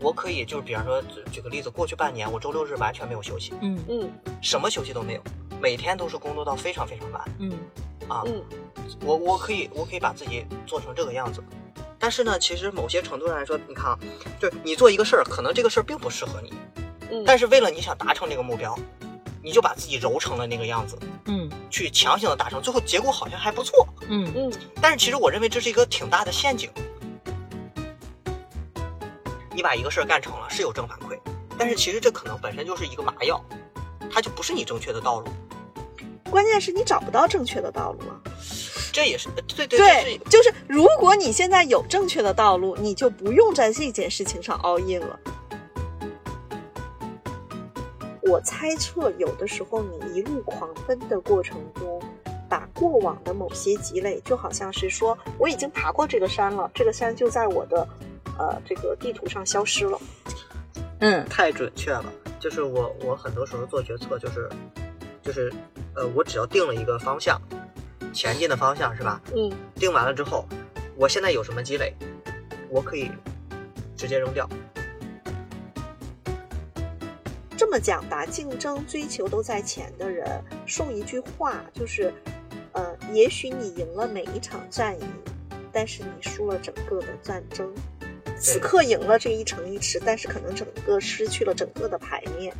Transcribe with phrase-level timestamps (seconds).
[0.00, 5.22] 我可以就是比方说举举个例子，过去半年我周六日完全没有休息，嗯嗯什么休息都没有，
[5.60, 7.52] 每天都是工作到非常非常晚嗯
[8.08, 8.22] 啊。
[8.26, 8.42] 嗯
[9.04, 11.40] 我我可以我可以把自己做成这个样子，
[11.98, 13.98] 但是呢，其实某些程度上来说，你看啊，
[14.40, 16.52] 就是你做一个事儿，可能这个事儿并不适合你，
[17.10, 18.76] 嗯，但是为了你想达成这个目标，
[19.42, 23.86] 你就把自己揉成了那个样子，嗯去强行的达成，最后结果好像还不错。
[24.08, 26.68] 嗯嗯但是其实我认为这是一个挺大的陷阱。
[29.60, 31.18] 你把一个事儿干成了是有正反馈，
[31.58, 33.38] 但是其实这可能本身就是一个麻药，
[34.10, 35.26] 它就不是你正确的道路。
[36.30, 38.16] 关键是你找不到正确的道路啊。
[38.90, 45.20] 这也是对对对，就是如果你现在有正确的道路，你就不用在这件事情上 all in 了。
[48.22, 52.00] 我猜测，有的时候你一路狂奔的过程中，
[52.48, 57.86] 把过往的某些积累，就好像是说我已经爬过这个山了，这个山就在我的
[58.38, 59.98] 呃这个地图上消失了。
[61.00, 62.04] 嗯太准确了。
[62.38, 64.48] 就是我我很多时候做决策就是
[65.22, 65.52] 就是
[65.94, 67.40] 呃，我只要定了一个方向，
[68.14, 69.20] 前进的方向是吧？
[69.36, 70.46] 嗯定完了之后，
[70.96, 71.94] 我现在有什么积累，
[72.70, 73.10] 我可以
[73.96, 74.48] 直接扔掉。
[77.58, 80.26] 这么讲吧，竞争追求都在前的人
[80.66, 82.10] 送一句话，就是，
[82.72, 85.04] 呃，也许你赢了每一场战役，
[85.70, 87.70] 但是你输了整个的战争。
[88.42, 92.54] 此刻赢了这一城一池，但是可能整个失去了整个的牌面。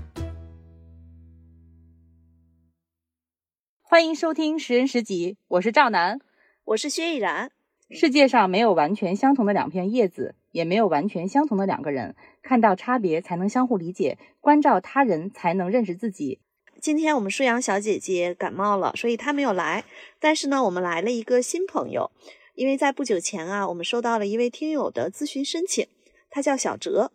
[3.81, 6.21] 欢迎收听十人十集，我是赵楠。
[6.65, 7.51] 我是薛逸然，
[7.89, 12.15] 世界上没有完全相同的两片叶子，也没有完全相同的两个人。
[12.43, 16.41] 看到差别，才能相互理解；关照他人，才能认识自己。
[16.79, 19.85] 今天我们舒阳小姐姐感冒了，所以她没有来。
[20.19, 22.11] 但是呢，我们来了一个新朋友，
[22.61, 25.87] 因为在不久前啊，我们收到了一位听友的咨询申请，
[26.29, 27.11] 他叫小哲，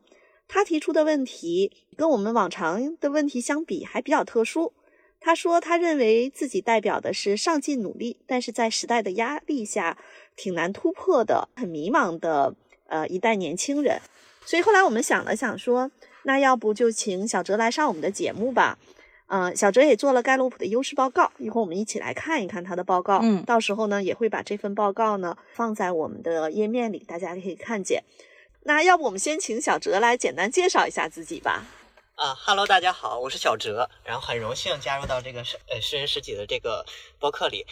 [0.47, 4.73] 他提出的问题跟我们往常的问题相比还比较特殊。
[5.19, 9.99] 他说，他认为自己代表的是上进努力，但是在时代的压力下
[10.35, 12.55] 挺难突破的，很迷茫的
[12.87, 14.01] 呃一代年轻人。
[14.47, 15.91] 所以后来我们想了想说，
[16.23, 18.79] 那要不就请小哲来上我们的节目吧。
[19.27, 23.19] 嗯、小哲也做了盖洛普的优势报告，一会儿我们一起来看一看他的报告。
[23.23, 28.03] 嗯到时候呢也会把这份报告呢放在我们的页面里，大家可以看见。
[28.61, 31.65] 那要不我们先请小哲来简单介绍一下自己吧。
[32.15, 36.85] 啊哈喽，大家好，我是小哲，然后很荣幸加入到这个诗呃诗人十己的这个
[37.19, 37.65] 播客里。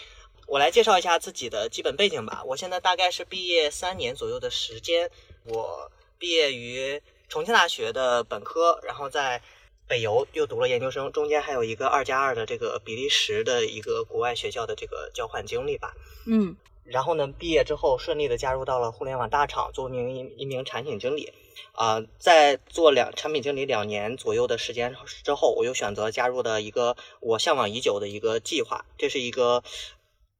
[0.47, 2.43] 我来介绍一下自己的基本背景吧。
[2.45, 5.09] 我现在大概是毕业三年左右的时间，
[5.45, 5.89] 我
[6.19, 9.41] 毕业于重庆大学的本科，然后在
[9.87, 15.93] 北邮又读了研究生，中间还有一个二加二的这个比利时的一个国外学校的这个交换经历吧。
[16.25, 21.31] 嗯然后呢，毕业之后顺利的加入到了互联网大厂，做一名一一名产品经理。
[21.73, 29.63] 啊、在做两产品经理两年左右的时间之后，我又选择加入的一个我向往已久的一个计划，这是一个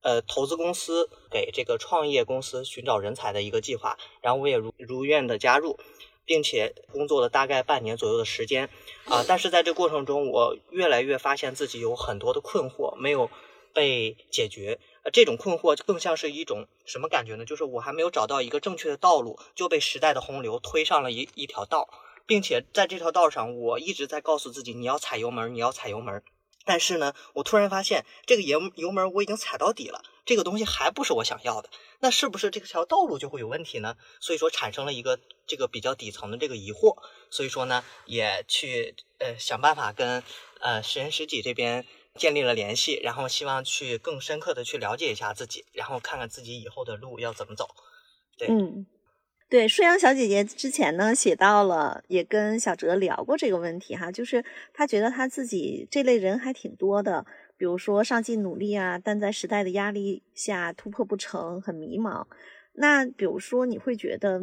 [0.02, 5.80] 呃投资公司给这个创业公司寻找人才的一个计划，然后我也如如愿的加入，
[6.26, 8.70] 并且工作了大概半年左右的时间，
[9.06, 13.30] 啊、但是在这过程中，我越来越发现自己有很多的困惑没有
[13.74, 17.46] 被解决，呃，这种困惑更像是一种什么感觉呢？
[17.46, 21.90] 就是我还没有找到一个正确的道路，就被时代的洪流推上了一一条道，
[22.26, 26.24] 并且在这条道上，我一直在告诉自己，你要踩油门，你要踩油门。
[26.66, 31.70] 但是呢，我突然发现这个油油门我已经踩到底了，这个东西还不是我想要的，
[32.00, 33.98] 那是不是这条道路就会有问题呢？
[34.20, 36.98] 所以说产生了一个这个比较底层的这个疑惑，
[37.30, 40.24] 所以说呢，也去呃想办法跟
[40.62, 41.86] 呃十人十己这边
[42.16, 47.68] 建立了联系，然后希望去更深刻的去了解一下自己，然后看看自己以后的路要怎么走。
[48.38, 48.48] 对，
[49.54, 54.44] 对，舒阳小姐姐之前呢写到了，也跟小哲聊过这个问题哈，就是
[54.74, 57.24] 她觉得她自己这类人还挺多的，
[57.56, 62.26] 比如说上进努力啊，但在时代的压力下突破不成，很迷茫。
[62.72, 64.42] 那比如说，你会觉得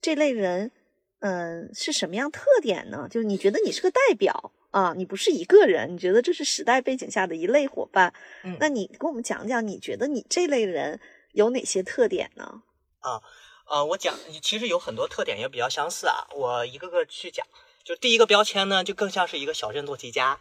[0.00, 0.70] 这类人，
[1.18, 3.08] 嗯、是什么样特点呢？
[3.10, 8.14] 就是你觉得你是个代表啊，你不是一个人，你觉得这是时代背景下的一类伙伴。
[8.44, 11.00] 嗯那你跟我们讲讲，你觉得你这类人
[11.32, 12.62] 有哪些特点呢？
[13.72, 17.46] 呃，我讲其实有很多特点也比较相似啊，我一个个去讲。
[17.82, 20.38] 就第一个标签呢，就更像是一个小镇做题家，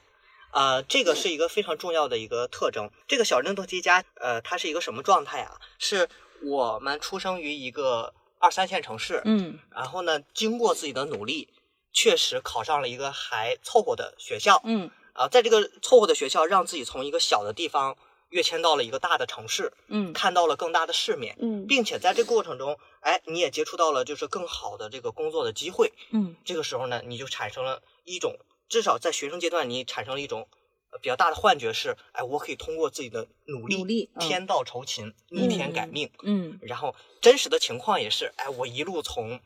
[0.52, 2.92] 呃，这个是一个非常重要的一个特征。
[3.08, 5.62] 这个小镇做题家，呃，它是一个什么状态啊？
[5.80, 6.10] 是
[6.44, 11.48] 我们出生于一个二三线城市，嗯然后呢，经过自己的努力，
[11.94, 17.96] 确实考上了一个还凑合的学校，嗯啊，在这个凑合的学校，让自己从一个小的地方
[18.32, 20.12] 跃迁到了一个大的城市，嗯。
[20.12, 21.68] 看到了更大的世面，嗯。
[21.68, 25.94] 并且在这个过程中，哎，你也接触到了就是更好的这个工作的机会。
[26.12, 26.36] 嗯。
[26.44, 28.36] 这个时候呢，你就产生了一种，
[28.68, 30.48] 至少在学生阶段，你产生了一种
[30.92, 34.20] 呃比较大的幻觉是，哎，我可以通过自己的努力，努力嗯。
[34.20, 36.10] 天道酬勤，逆天改命。
[36.24, 36.60] 嗯。
[36.62, 39.40] 然后真实的情况也是，哎，我一路从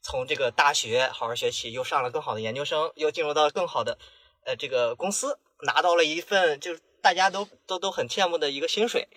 [0.00, 3.98] 从这个大学好好学习，又上了更好的研究生，又进入到更好的
[4.44, 9.08] 呃这个公司，拿到了一份就是大家都都都很羡慕的一个薪水。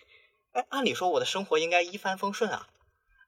[0.53, 2.67] 哎，按理说我的生活应该一帆风顺啊。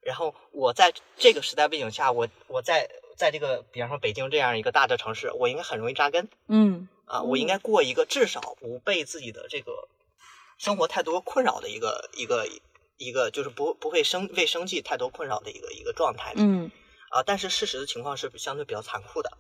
[0.02, 9.88] 然后我在这个时代背景下，我我在在这个比方说北京这样一个大的城市，我应该很容易扎根嗯啊，我应该过一个至少不被自己的这个
[10.58, 12.48] 生活太多困扰的一个一个
[12.98, 16.34] 一个，就是不不会生为生计太多困扰的一个一个状态。
[16.36, 16.70] 嗯
[17.10, 19.32] 啊，但是事实的情况是相对比较残酷的。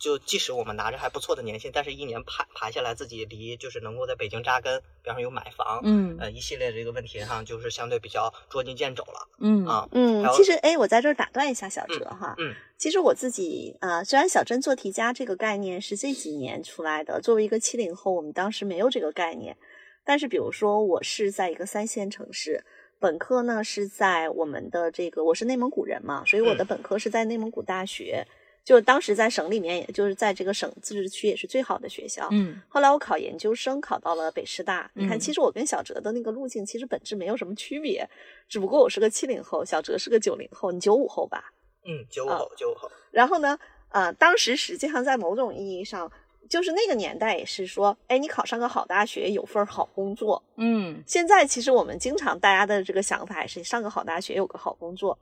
[0.00, 9.86] 就即使我们拿着还不错的年薪，但是一年爬爬下来，自己离就是能够在北京扎根，比方说有买房，嗯呃，一系列这个问题上，就是相对比较捉襟见肘了嗯啊。
[9.92, 19.56] 嗯其实哎，我在这儿打断一下小哲哈，嗯其实我自己呃，虽然小镇做题家这个概念是这几年出来的，作为一个七零后，我们当时没有这个概念。
[20.02, 22.64] 但是比如说，我是在一个三线城市，
[22.98, 28.26] 本科呢是在我们的这个，我是内蒙古人嘛，所以我的本科是在内蒙古大学，
[28.64, 32.28] 就是当时在省里面，也就是在这个省自治区也是最好的学校。
[32.30, 38.08] 嗯后来我考研究生考到了北师大，你看，嗯其实我跟小哲的那个路径其实本质没有什么区别，
[38.48, 41.52] 只不过我是个七零后，小哲是个九零后，你九五后吧？
[41.84, 43.58] 嗯，九五啊后，九五后，然后呢，
[43.88, 46.12] 呃，当时实际上在某种意义上，
[46.48, 50.42] 就是那个年代也是说，哎，你考上个好大学，有份好工作。
[50.56, 55.18] 嗯现在其实我们经常大家的这个想法也是上个好大学，有个好工作。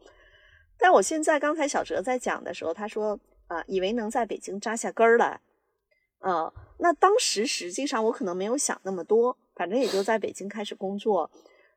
[0.79, 5.41] 但我现在刚才小哲在讲的时候，他说啊、以为能在北京扎下根儿来，
[6.21, 11.31] 呃，那当时实际上我可能没有想那么多，反正也就在北京开始工作。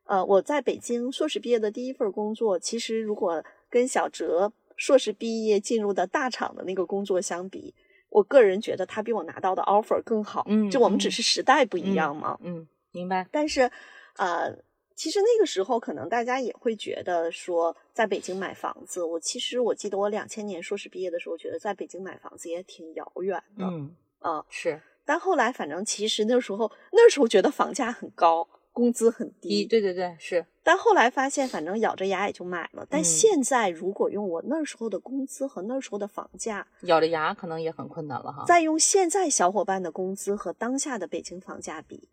[0.04, 7.74] 呃，我在北京硕士毕业的第一份工作，其实如果跟小哲硕士毕业进入的大厂的那个工作相比，
[8.10, 10.44] 我个人觉得他比我拿到的 offer 更好。
[10.48, 12.38] 嗯就我们只嗯是时代不一样嘛。
[12.42, 13.26] 嗯，明白。
[13.30, 13.70] 但是，
[14.16, 14.54] 呃，
[15.02, 30.46] 其实那个时候可能大家也会觉得说，在北京买房子，我其实我记得我两千年硕士毕业的时候，觉得在北京买房子也挺遥远的，嗯，啊是但后来反正其实那时候那时候觉得房价很高，工资很低，一，对对对，是。
[30.62, 32.86] 但后来发现反正咬着牙也就买了。
[32.88, 38.44] 但嗯现在如果用我那时候的工资和那时候的房价，咬着牙可能也很困难了哈。
[38.46, 42.08] 再用现在小伙伴的工资和当下的北京房价比，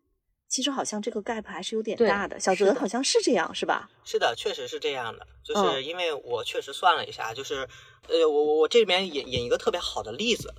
[0.50, 2.40] 其实好像这个 gap 还是有点大的。
[2.40, 3.90] 小泽好像是这样，是吧？
[4.04, 5.26] 是的，确实是这样的。
[5.44, 7.70] 就嗯是因为我确实算了一下，就是
[8.08, 10.54] 呃，我我我这里面引引一个特别好的例子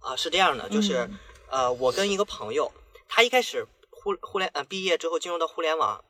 [0.00, 2.70] 啊，是这样的，就是、嗯呃，我跟一个朋友，
[3.08, 6.04] 他一开始互互联呃毕业之后进入到互联网，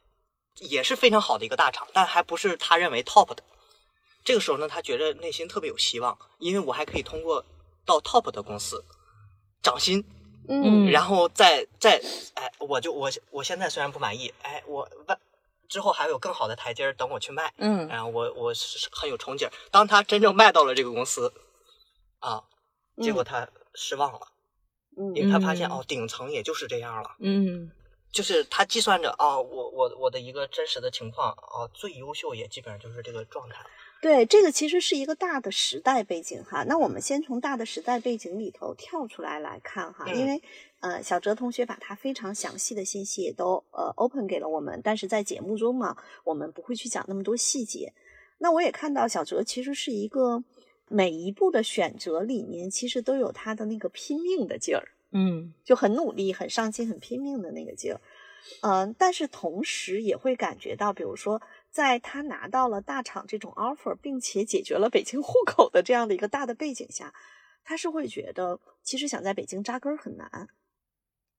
[0.59, 3.43] 也是非常好的一个大厂，但还不是他认为 top 的。
[4.25, 7.45] 这个时候呢，他觉得内心特别有希望，因为我还可以通过
[7.87, 8.85] 到 top 的公司
[9.63, 10.05] 涨薪，
[10.49, 10.91] 嗯。
[10.91, 12.01] 然后再再
[12.35, 15.19] 哎，我就我我现在虽然不满意，哎，我万
[15.69, 17.87] 之后还有更好的台阶儿等我去迈，嗯。
[17.89, 19.49] 然后我我是很有憧憬。
[19.71, 21.33] 当他真正迈到了这个公司，
[22.19, 22.43] 啊，
[23.03, 24.21] 结果他失望了，
[24.97, 25.15] 嗯。
[25.15, 25.73] 因为他发现嗯。
[25.73, 27.71] 哦，顶层也就是这样了，嗯。
[28.13, 33.71] 就是他计算着哦，我我我的一个真实的情况哦，最优秀也基本上就是这个状态了。
[34.01, 36.65] 对，这个其实是一个大的时代背景哈。
[36.65, 40.41] 那我们先从大的时代背景里头跳出来来看哈，嗯因为
[40.81, 47.93] 呃，小哲同学把他非常详细的信息也都呃 open 给了我们，但是在节目中嘛，我们不会去讲那么多细节。
[48.39, 50.43] 那我也看到小哲其实是一个
[50.89, 54.89] 每一步的选择里面，其实都有他的那个拼命的劲儿。
[55.13, 58.01] 嗯就很努力、很上进、很拼命的那个劲儿。
[58.63, 67.15] 嗯、但是同时也会感觉到，比如说，在他拿到了大厂这种 offer，并且解决了北京户口的这样的一个大的背景下，
[67.63, 70.49] 他是会觉得，其实想在北京扎根儿很难，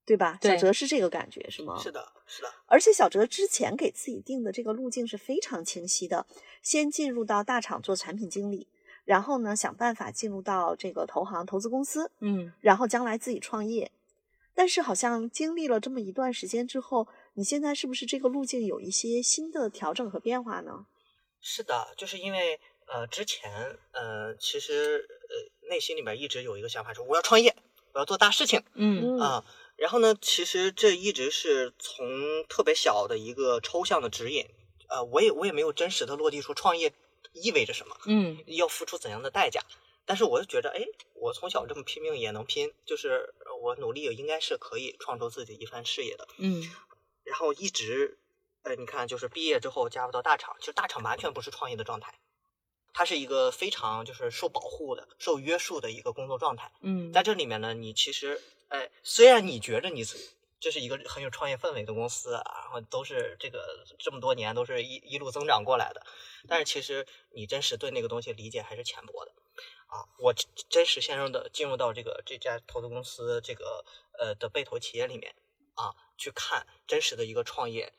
[0.06, 0.38] 对吧？
[0.40, 1.78] 对小哲是这个感觉是吗？
[1.78, 6.26] 是的，是的，而且小哲之前给自己定的这个路径是非常清晰的，
[6.62, 8.68] 先进入到大厂做产品经理，
[9.04, 13.92] 然后呢想办法进入到这个投行、投资公司，嗯然后将来自己创业。
[14.54, 20.86] 但是好像经历了这么一段时间之后，你现在是不是这个路径有一些新的调整和变化呢？
[21.40, 27.56] 是的，就是因为呃之前呃其实呃内心里面一直有一个想法，说我要创业，
[27.94, 28.62] 我要做大事情。
[28.74, 29.44] 嗯啊，
[29.76, 34.46] 然后呢，其实这一直是从特别小的一个抽象的指引，
[34.88, 36.92] 呃，我也我也没有真实的落地说创业
[37.32, 39.62] 意味着什么，嗯要付出怎样的代价。
[40.04, 40.84] 但是我就觉得，哎，
[41.14, 46.26] 我从小这么拼命也能拼，就是我努力也应该是可以创出自己一番事业的。
[46.38, 46.62] 嗯
[47.32, 48.18] 然后一直
[48.62, 52.12] 呃，你看，就是毕业之后加入到大厂，其实大厂完全不是创业的状态，
[52.92, 56.70] 它是一个非常就是受保护的、受约束的一个工作状态。
[56.82, 60.04] 嗯，在这里面呢，你其实，哎，虽然你觉得你
[60.60, 66.04] 这是一个很有创业氛围的公司啊，然后都是这个这么多年都是一一路增长过来的，
[66.46, 69.32] 但是其实你真实对那个东西理解还是浅薄的。
[69.86, 70.34] 啊，我
[70.68, 73.84] 真实先生的进入到这个这家投资公司这个
[74.18, 75.34] 呃的被投企业里面
[75.74, 77.92] 啊，去看真实的一个创业，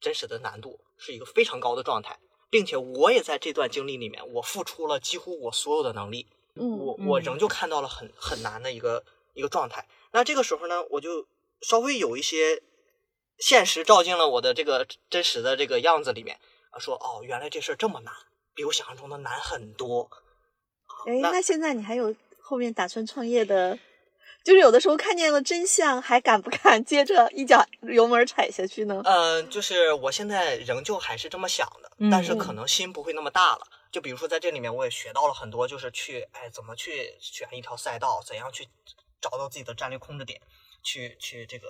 [0.00, 2.18] 真实的难度是一个非常高的状态，
[2.50, 9.04] 并且我也在这段经历里面，我付出了几乎我所有的能力，嗯我我嗯仍旧看到了很很难的一个
[9.34, 9.86] 一个状态。
[10.12, 11.26] 那这个时候呢，我就
[11.60, 12.62] 稍微有一些
[13.38, 16.38] 现实照进了我的这个真实的这个样子里面
[16.70, 18.14] 啊，说哦，原来这事儿这么难，
[18.54, 20.10] 比我想象中的难很多。
[21.06, 23.78] 哎，那那现在你还有后面打算创业的？
[24.44, 29.02] 就是有的时候看见了真相，还敢不敢接着一脚油门踩下去呢？
[29.04, 33.66] 嗯，就是我现在仍旧还是这么想的，但是可能心不会那么大了。
[33.90, 38.68] 就比如说在这里面，我也学到了很多，就是去哎怎么去选一条赛道，怎样去
[39.20, 40.40] 找到自己的战略控制点，
[40.82, 41.68] 去去这个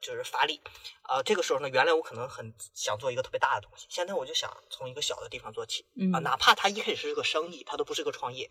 [0.00, 0.60] 就是发力。
[1.02, 8.50] 啊、这个时候呢，原来我可能很想做一个特别大的东西，现在我就想从一个小的地方做起啊、嗯哪怕它一开始是个生意，它都不是个创业。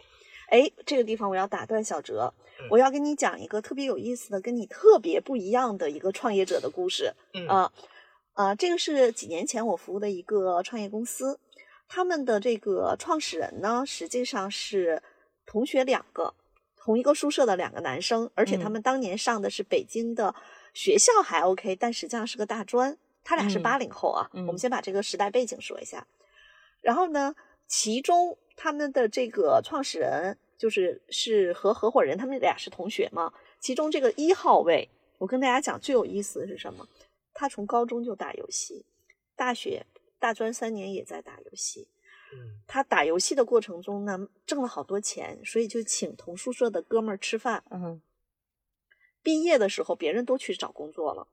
[0.50, 7.14] 哎，这个地方我要打断小哲，嗯我要跟你讲一个特别有意思的、跟你特别不一样的一个创业者的故事。
[7.34, 7.72] 嗯啊
[8.34, 11.40] 啊，这个是几年前我服务的一个创业公司，
[11.88, 15.02] 他们的这个创始人呢，实际上是
[15.46, 16.34] 同学两个，
[16.78, 20.34] 同一个宿舍的两个男生，而且他嗯们当年上的是北京的
[20.74, 22.98] 学校还 OK，但实际上是个大专。
[23.24, 26.08] 他俩是嗯八零后啊，嗯我们先把这个时代背景说一下。
[26.82, 27.36] 然后呢，
[27.68, 33.32] 其中他们的这个创始人就是是和合伙人，他们俩是同学嘛。
[33.62, 36.86] 其中这个一号位，我跟大家讲最有意思的是什么？
[37.34, 38.86] 他从高中就打游戏，
[39.34, 39.86] 大学
[40.20, 41.88] 大专三年也在打游戏。
[42.34, 47.64] 嗯他打游戏的过程中呢，挣了好多钱，所以就请同宿舍的哥们儿吃饭。
[47.72, 48.02] 嗯
[49.24, 51.30] 毕业的时候，别人都去找工作了，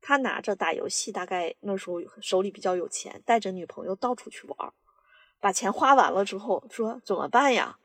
[0.00, 4.72] 他拿着打游戏，大概那时候手里比较有钱，带着女朋友到处去玩儿，
[5.40, 7.76] 把钱花完了之后说怎么办呀？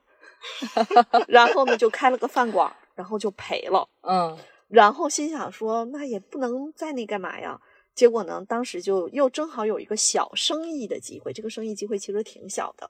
[1.28, 3.88] 然后呢，就开了个饭馆，然后就赔了。
[4.02, 7.62] 嗯然后心想说，那也不能再那干嘛呀？
[7.94, 12.90] 结果呢，当时就又正好有一个小生意的机会，这个生意机会其实挺小的，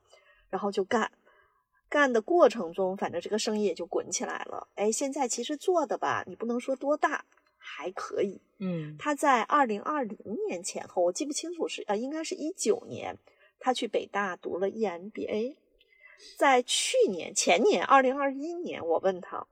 [0.50, 1.12] 然后就干。
[1.89, 4.67] 干的过程中，反正这个生意也就滚起来了。
[4.75, 7.25] 哎，现在其实做的吧，你不能说多大，
[7.58, 8.41] 还可以。
[8.60, 10.17] 嗯他在二零二零
[10.48, 13.17] 年前后，我记不清楚是呃，应该是一九年，
[13.63, 15.55] 他去北大读了 E EMBA。
[16.38, 19.48] 在去年前年二零二一年，我问他，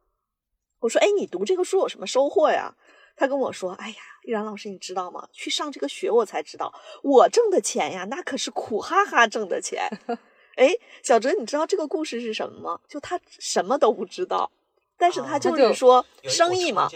[0.80, 2.75] 我说：“哎，你读这个书有什么收获呀？”
[3.15, 5.30] 他跟我说：“哎呀，依然老师，你知道吗？
[5.32, 9.89] 去上这个学，我才知道，我挣的钱呀，那可是苦哈哈挣的钱。
[10.56, 12.82] ”哎，小哲，你知道这个故事是什么吗？
[12.89, 14.51] 就他什么都不知道，
[14.98, 16.89] 但是啊他就是说生意嘛，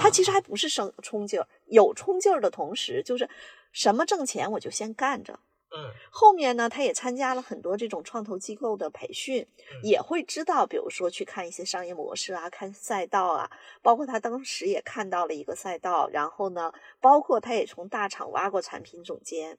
[0.00, 3.28] 他其实还不是生冲劲儿，有冲劲儿的同时，就是
[3.72, 5.38] 什么挣钱我就先干着。
[5.74, 13.50] 嗯后面呢，他也参加了很多这种创投机构的培训，嗯也会知道，比如说去看一些商业模式啊，看赛道啊，
[13.80, 19.56] 包括他当时也看到了一个赛道，然后呢，包括他也从大厂挖过产品总监，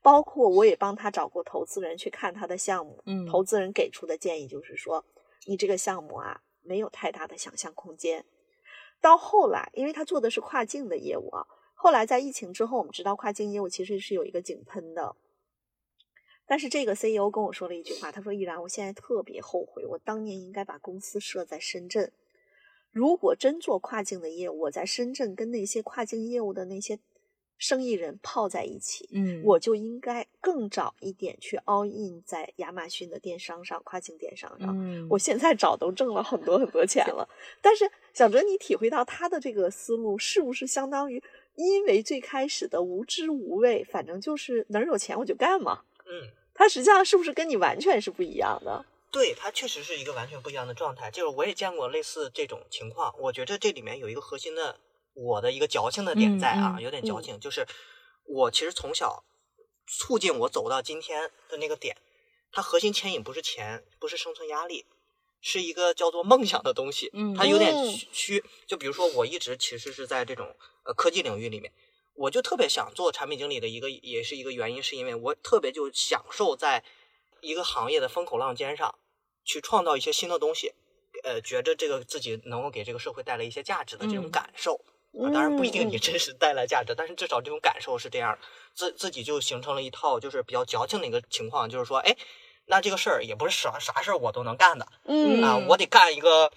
[0.00, 5.04] 包括我也帮他找过投资人去看他的项目，嗯投资人给出的建议就是说，
[5.46, 8.24] 你这个项目啊，没有太大的想象空间。
[9.02, 15.14] 到后来，因为他做的是跨境的业务啊，后来在疫情之后，我们知道跨境业务其实是有一个井喷的。
[16.50, 22.10] 但是这个 CEO 跟我说了一句话，他说：“依然，我现在特别后悔，我当年应该把公司设在深圳。
[22.90, 26.98] 如果真做跨境的业务，我在深圳跟那些跨境业务的那些
[27.56, 34.76] 生意人泡在一起，嗯，我就应该更早一点去 all in 在亚马逊的电商上，跨境电商上。
[34.76, 37.28] 嗯我现在早都挣了很多很多钱了。
[37.62, 41.22] 但是小哲，你体会到他的这个思路，是不是相当于
[41.54, 45.82] 因为最开始的无知无畏，反正就是哪儿有钱我就干嘛？
[46.12, 46.26] 嗯，
[46.60, 48.84] 他实际上是不是跟你完全是不一样的？
[49.10, 51.10] 对，它确实是一个完全不一样的状态。
[51.10, 54.78] 就是我也见过类似这种情况，我觉得这里面有一个核心的
[55.14, 57.66] 我的一个矫情的点在啊，有点矫情，就是
[58.26, 59.24] 我其实从小
[59.86, 61.96] 促进我走到今天的那个点，
[62.52, 64.84] 它核心牵引不是钱，不是生存压力，
[65.40, 67.08] 是一个叫做梦想的东西。
[67.14, 67.72] 嗯它有点
[68.12, 68.44] 虚。
[68.66, 71.72] 就比如说，我一直其实是在这种呃科技领域里面，
[72.20, 76.84] 我就特别想做产品经理的一个，也是一个原因，是因为我特别就享受在
[77.40, 78.94] 一个行业的风口浪尖上
[79.42, 80.74] 去创造一些新的东西，
[81.24, 84.74] 呃，觉着这个自己能够给这个社会带来一些价值的这种嗯感受。
[85.14, 88.38] 啊，当然不一定嗯你真实带来价值，但是至少这种感受是这样，
[88.74, 92.14] 自自己就形成了一套就是比较矫情的一个情况，就是说，哎，
[92.66, 95.42] 那这个事儿也不是啥啥事儿我都能干的嗯。
[95.42, 96.52] 啊，我得干一个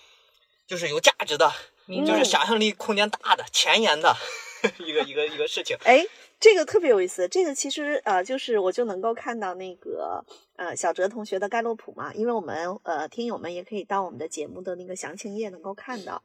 [0.68, 1.54] 就是有价值的，
[1.86, 4.18] 明就是嗯想象力空间大的、前沿的
[4.86, 5.76] 一个一个一个事情。
[5.84, 6.06] 哎，
[6.40, 7.28] 这个特别有意思。
[7.28, 10.24] 这个其实呃，就是我就能够看到那个
[10.56, 16.24] 呃小哲同学的盖洛普嘛，因为我们呃听友们也可以到我们的节目的那个详情页能够看到，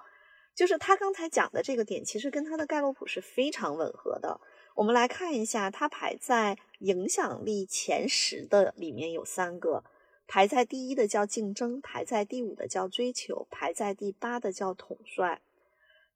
[0.54, 4.40] 就是他刚才讲的这个点，其实跟他的盖洛普是非常吻合的。
[4.74, 9.82] 我们来看一下，他排在影响力前十的里面有三个，
[10.28, 15.40] 排在第一的叫竞争，排在第五的叫追求，排在第八的叫统帅。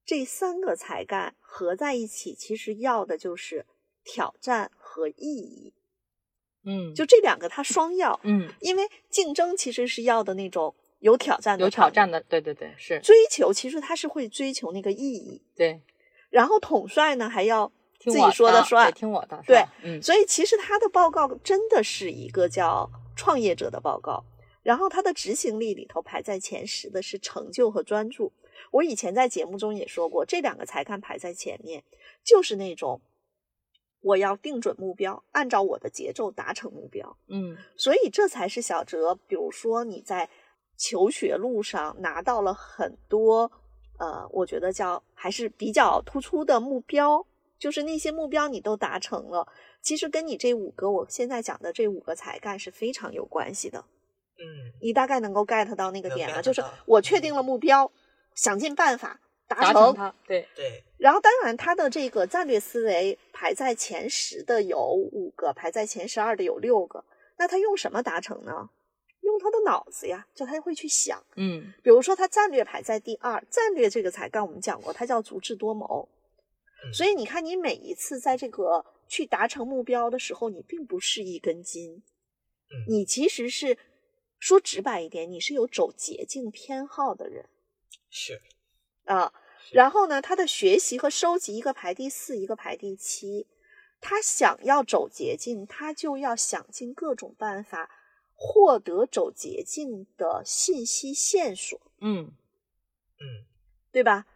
[0.05, 3.67] 这三个才干合在一起，其实要的就是
[4.05, 5.75] 挑战和意义。
[6.65, 8.19] 嗯，就这两个，它双要。
[8.23, 12.11] 嗯因为竞争其实是要的那种有挑战的，有挑战。
[12.11, 15.83] 的，对对对，是追求其实它是会追求那个意义，对，
[16.31, 18.99] 然后统帅呢还要自己说的算对。
[18.99, 24.25] 听我的，对，嗯所以其实他的报告真的是一个叫创业者的报告，
[24.63, 28.33] 然后他的执行力里头排在前十的是成就和专注。
[28.71, 31.83] 我以前在节目中也说过，这两个才干排在前面，
[32.25, 33.01] 就是那种
[34.01, 37.17] 我要定准目标，按照我的节奏达成目标。
[37.29, 40.29] 嗯所以这才是小哲，比如说你在
[40.77, 43.51] 求学路上拿到了很多，
[43.99, 47.25] 呃，我觉得叫还是比较突出的目标，
[47.59, 49.47] 就是那些目标你都达成了，
[49.81, 53.85] 其实跟你这五个我现在讲的这五个才干是非常有关系的。
[54.39, 57.93] 嗯，你大概能够 get 到那个点了，就是我确定了目标，
[58.35, 67.05] 想尽办法达达成它，对，对，然后，当然，他的这个战略思维排在前十的有五个，排在前十二的有六个。
[67.37, 68.71] 那他用什么达成呢？
[69.21, 71.23] 用他的脑子呀，就他会去想。
[71.37, 76.09] 嗯比如说，他战略排在第二，战略这个才刚我们讲过，它叫足智多谋。
[76.85, 82.03] 嗯所以你看，你每一次在这个去达成目标的时候，你并不是一根筋，
[82.71, 83.79] 嗯你其实是
[84.39, 87.47] 说直白一点，你是有走捷径偏好的人。
[88.11, 88.41] 是，
[89.05, 89.33] 啊。
[89.65, 93.47] 是然后呢，他的学习和收集，一个排第四，一个排第七。
[94.01, 97.89] 他想要走捷径，他就要想尽各种办法
[98.35, 102.33] 获得走捷径的信息线索，嗯
[103.21, 103.47] 嗯
[103.93, 104.27] 对吧？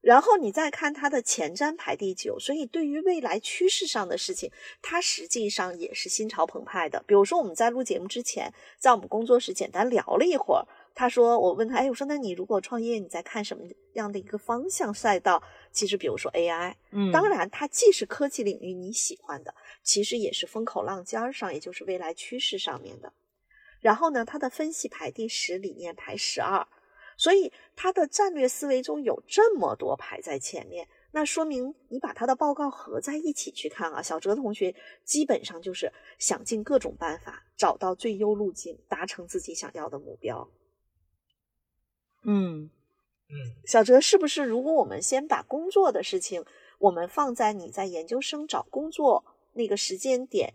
[0.00, 7.02] 然后你再看他的前瞻排第九，所以对于未来趋势上的事情，他实际上也是心潮澎湃的。
[7.08, 15.42] 比如说我们在录节目之前，在我们工作室简单聊了一会儿，他说我问他，哎，我说那你如果创业，你在看什么样的一个方向赛道？
[15.70, 23.12] 其实比如说 AI，嗯，当然它既是科技领域你喜欢的，其实也是风口浪尖儿上，也就是未来趋势上面的。
[23.80, 26.66] 然后呢，他的分析排第十，理念排十二，
[27.18, 40.48] 所以他的战略思维中有这么多排在前面，那说明你把他的报告合在一起去看啊，小哲同学基本上就是想尽各种办法找到最优路径，达成自己想要的目标。
[42.26, 42.68] 嗯
[43.28, 43.34] 嗯
[43.64, 46.44] 小哲，是不是如果我们先把工作的事情，
[46.78, 50.52] 我们放在你在研究生找工作那个时间点，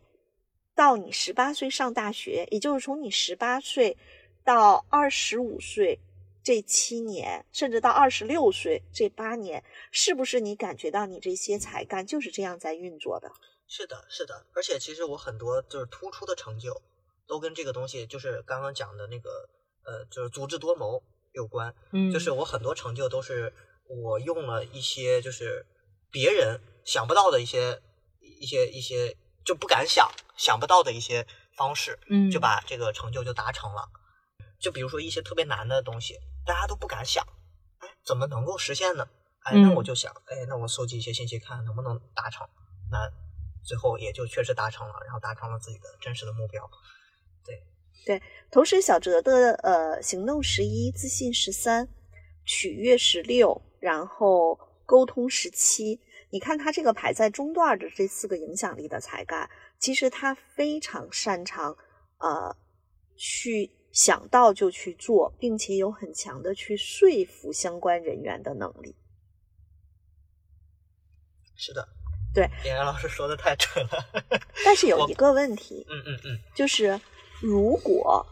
[0.75, 3.97] 到你十八岁上大学，也就是从你十八岁
[4.43, 5.99] 到二十五岁
[6.43, 13.31] 这七年，甚至到二十六岁这八年，是不是你感觉到你这些才干就是这样在运作的？
[13.67, 16.81] 是的，是的，而且其实我很多就是突出的成就，
[17.25, 19.49] 都跟这个东西，就是刚刚讲的那个，
[19.83, 21.01] 呃，就是足智多谋
[21.33, 21.73] 有关。
[21.91, 23.53] 嗯，就是我很多成就都是
[23.87, 25.65] 我用了一些就是
[26.11, 27.81] 别人想不到的一些
[28.19, 29.15] 一些一些
[29.45, 33.89] 就不敢想想不到的一些方式，嗯就把这个成就就达成了。
[34.59, 37.25] 就比如说一些特别难的东西，大家都不敢想，
[37.79, 39.07] 哎，怎么能够实现呢？
[39.43, 42.47] 哎，那嗯我就想，哎，那我搜集一些信息，看能不能达成。
[42.91, 43.09] 那
[43.63, 46.69] 最后也就确实达成了，然后达成了自己的真实的目标。
[48.49, 51.87] 同时，小哲的呃行动十一、自信十三、
[52.45, 56.01] 取悦十六，然后沟通十七。
[56.29, 61.77] 你看他这个排在中段的这四个影响力的才干，其实他非常擅长
[62.19, 62.55] 呃
[63.17, 68.95] 去想到就去做，并且有很强的去说服相关人员的能力。
[71.55, 71.87] 是的，
[72.33, 74.39] 对，演员老师说的太准了。
[74.65, 76.99] 但是有一个问题，嗯嗯嗯，就是
[77.41, 78.25] 如果，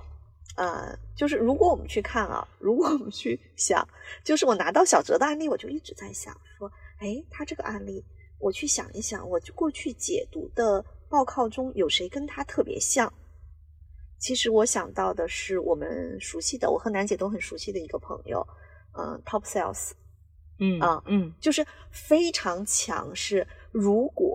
[0.55, 3.87] 呃，就是如果我们去看啊， 如果我们去想，
[4.23, 8.03] 就是我拿到小哲的案例，我就一直在想说，哎，他这个案例，
[8.39, 13.11] 我去想一想，我就过去解读的报告中有谁跟他特别像？
[14.19, 18.45] 其实我想到的是我们熟悉的，我和楠姐都很熟悉的一个朋友，
[18.97, 19.91] 嗯、t o p Sales，
[20.59, 23.47] 嗯啊嗯就是非常强势。
[23.71, 24.28] 如果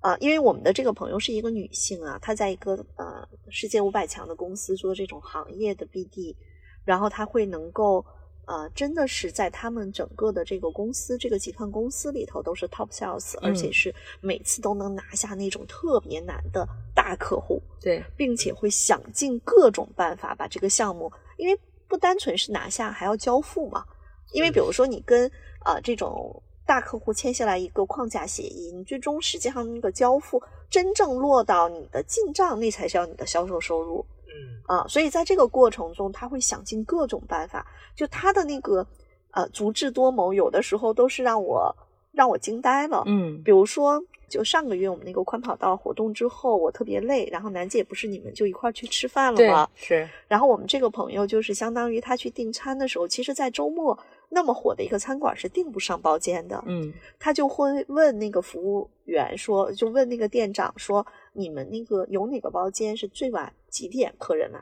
[0.00, 6.36] 啊、因为我们的这个朋友是一个女性啊，她在一个呃世界五百强的公司做这种行业的 BD，
[6.84, 8.04] 然后她会能够
[8.46, 17.60] 呃，真的是在他们整个的这个公司这个集团公司里头都是 top sales，、而且嗯是每次都能拿下那种特别难的大客户。
[17.80, 23.84] 对，并且会想尽各种办法把这个项目，因为不单纯是拿下，还要交付嘛。
[24.32, 25.26] 因为比如说你跟
[25.60, 34.86] 啊、呃这种大客户签下来一个框架协议，你最终实际上那个交付真正落到你的进账，那才叫你的销售收入嗯啊。
[34.86, 38.86] 所以在这个过程中，他会想尽各种办法，就他的那个
[39.30, 41.74] 呃足智多谋，有的时候都是让我
[42.12, 43.02] 让我惊呆了。
[43.06, 49.66] 嗯比如说，就上个月我们那个宽跑道活动之后，我特别累，然后楠姐不是你们就一块儿去吃饭了吗？
[49.74, 53.98] 是，然后我们这个朋友就是相当于他去订餐的时候，其实，在周末
[54.28, 56.92] 那么火的一个餐馆是订不上包间的，嗯。
[57.18, 64.60] 他就会问那个服务员说，就问那个店长说，你们那个有哪个包间是最晚几点客人来？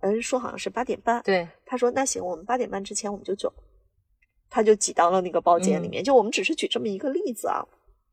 [0.00, 3.52] 嗯说好像是八点半，对，他说那行，我们八点半之前我们就走，
[4.48, 6.04] 他就挤到了那个包间里面。
[6.04, 7.66] 就我们只是举这么一个例子啊，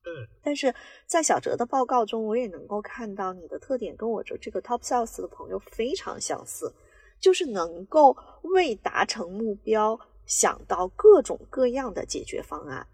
[0.03, 0.73] 嗯，但是
[1.05, 6.73] 在小哲的报告中，我也能够看到你的特点跟我这这个 top sales 的朋友非常相似，
[7.19, 12.87] 就是能够为达成目标想到各种各样的解决方案，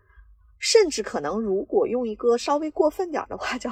[0.59, 3.71] 甚至可能如果用一个稍微过分点儿的话 叫。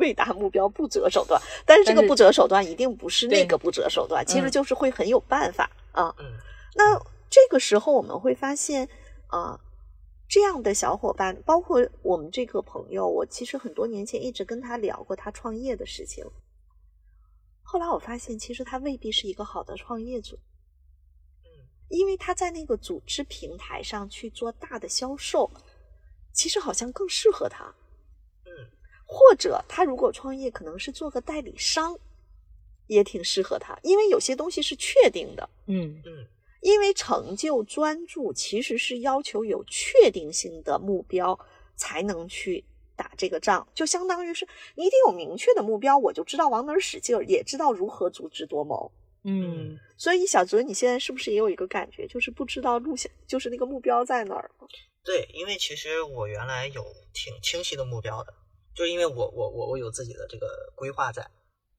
[0.00, 6.12] 为达目标不择手段，但是这个不择手段一定不是那个不择手段，其实嗯就是会很有办法啊。
[6.18, 6.26] 嗯
[6.74, 6.98] 那
[7.30, 8.88] 这个时候我们会发现，
[9.28, 9.56] 啊、
[10.28, 16.24] 这样的小伙伴，包括我们这个朋友，我其实很多年前一直跟他聊过他创业的事情。
[17.62, 20.55] 后来我发现，其实他未必是一个好的创业者，嗯
[21.88, 25.50] 因为他在那个组织平台上去做大的销售，
[26.32, 27.64] 其实好像更适合他。
[28.44, 28.50] 嗯
[29.08, 31.96] 或者他如果创业，可能是做个代理商，
[32.88, 35.48] 也挺适合他，因为有些东西是确定的。
[35.66, 36.26] 嗯嗯
[36.60, 41.38] 因为成就专注其实是要求有确定性的目标
[41.76, 42.64] 才能去
[42.96, 48.90] 打这个仗，就相当于是你得有明确的目标，我就知道往哪儿使劲儿，也知道如何足智多谋。
[49.28, 54.50] 嗯所以小泽，你现在是不是也有一个感觉，就是不知道路线，就是那个目标在哪儿？
[55.04, 58.32] 对，因为其实我原来有挺清晰的目标的，
[58.74, 61.28] 就是因为我我我我有自己的这个规划在，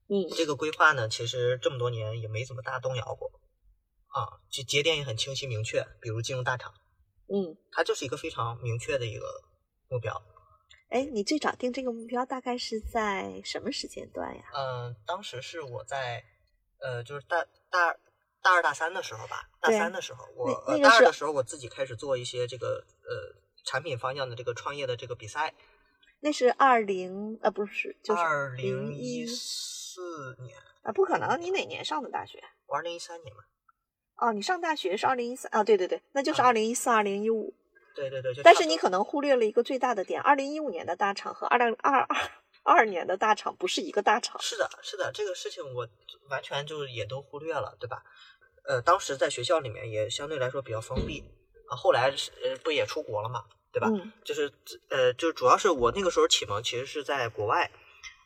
[0.08, 3.30] 嗯这个规划呢，其实这么多年也没怎么大动摇过，
[4.08, 6.74] 啊，就节点也很清晰明确，比如进入大厂，
[7.28, 9.26] 嗯，它就是一个非常明确的一个
[9.88, 10.20] 目标。
[10.90, 14.42] 哎，你最早定这个目标大概是在什么时间段呀？
[14.54, 16.24] 嗯、当时是我在，
[16.80, 17.98] 呃，就是大大二
[18.40, 25.54] 大二大三的时候吧，大三的时候，我那那个大二的时候我自己开始做一些这个呃产品方向的这个创业的这个比赛，
[26.20, 32.42] 那是二零呃不是，就是二零一一四年，啊，不可能，你哪年上的大学？
[32.66, 33.42] 我二零一三年嘛，
[34.16, 35.64] 哦，你上大学是二零一三啊？
[35.64, 37.54] 对对对，那就是啊二零一四、二零一五。
[37.94, 42.16] 对对对，就但是你可能忽略了一个最大的点：二零一五年的大厂和二零二二
[42.62, 44.40] 二年的大厂不是一个大厂。
[44.40, 45.88] 是的，是的，这个事情我
[46.28, 48.02] 完全就是也都忽略了，对吧？
[48.64, 51.24] 呃，当时在学校里面也相对来说比较封闭
[51.68, 53.88] 啊，后来是呃不也出国了嘛，对吧？
[53.90, 54.52] 嗯就是
[54.90, 57.70] 呃，就主要是我那个时候启蒙其实是在国外，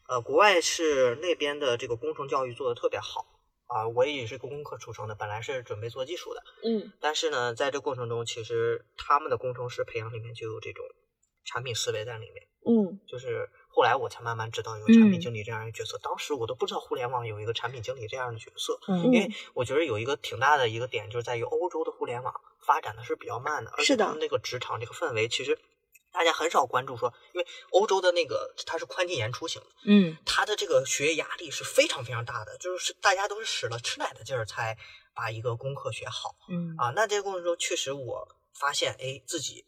[0.09, 3.25] 呃，国外是那边的这个工程教育做的特别好
[3.67, 10.85] 啊，我也是个工科出生的，本来是准备做技术的，嗯但是呢，在这过程中，其实他们的工程师培养里面就有这种
[11.45, 12.49] 产品思维在里面。
[12.65, 25.59] 嗯就是后来我才慢慢知道有产品嗯经理这样一个角色，当时我都不知道互联网有一个产品经理这样的角色，嗯因为我觉得有一个挺大的一个点，就是在于欧洲的互联网发展的是比较慢的，而是的且他们那个职场这个氛围，其实
[26.13, 34.77] 大家很少关注说，因为欧洲的那个它是宽进严出型的，嗯它的这个学业压力是非常非常大的，就是大家都是使了吃奶的劲儿才
[35.15, 36.35] 把一个功课学好。
[36.49, 39.65] 嗯啊，那这个过程中确实我发现，哎，自己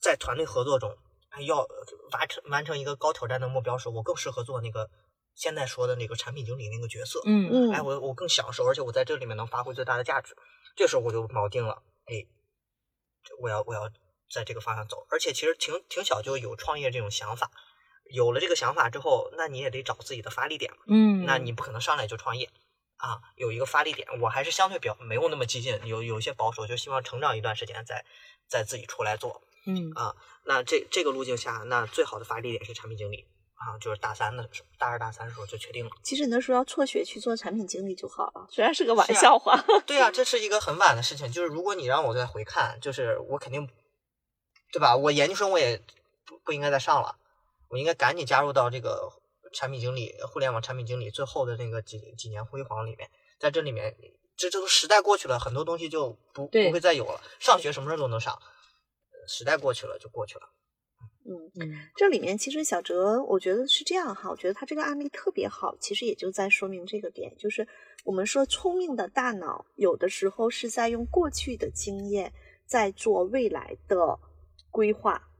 [0.00, 0.96] 在团队合作中，哎，
[1.40, 4.90] 要呃完成完成一个高挑战的目标时，我更适合做那个
[5.34, 7.20] 现在说的那个产品经理那个角色。
[7.24, 10.36] 嗯嗯哎，我我更享受，而且我在这里面能发挥最大的价值。
[10.76, 12.26] 这时候我就锚定了，哎，
[13.40, 13.90] 我要我要
[14.30, 17.50] 在这个方向走，而且其实挺挺小就有创业这种想法。
[18.10, 20.78] 有了这个想法之后，那你也得找自己的发力点嘛。
[20.88, 22.50] 嗯，那你不可能上来就创业
[22.96, 24.06] 啊，有一个发力点。
[24.20, 28.04] 我还是相对比较没有那么激进，有有些保守，就希望成长一段时间再
[28.46, 30.14] 再自己出来做嗯啊。
[30.44, 35.90] 那这这个路径下，那最好的发力点是产品经理啊，就是大三的时候，大二大三的时候就确定了。
[36.02, 39.58] 其实你那时候要辍学去做产品经理就好了，虽然是个玩笑话。
[39.86, 41.30] 对啊， 这是一个很晚的事情。
[41.32, 43.66] 就是如果你让我再回看，就是我肯定
[44.72, 44.96] 对吧？
[44.96, 45.82] 我研究生我也
[46.26, 47.16] 不不应该再上了，
[47.68, 49.10] 我应该赶紧加入到这个
[49.54, 53.96] 产品经理、互联网产品经理最后的那个几几年辉煌里面，在这里面，
[54.36, 57.22] 这这都时代过去了，很多东西就不不会再有了。
[57.38, 58.42] 上学什么时候都能上，呃
[59.26, 60.50] 时代过去了就过去了。
[61.26, 67.66] 嗯，嗯这里面其实小哲，我觉得是这样哈，我觉得他这个案例特别好，其实也就在说明这个点，就是
[68.04, 72.32] 我们说聪明的大脑有的时候是在用过去的经验
[72.66, 74.18] 在做未来的
[74.70, 75.30] 规划。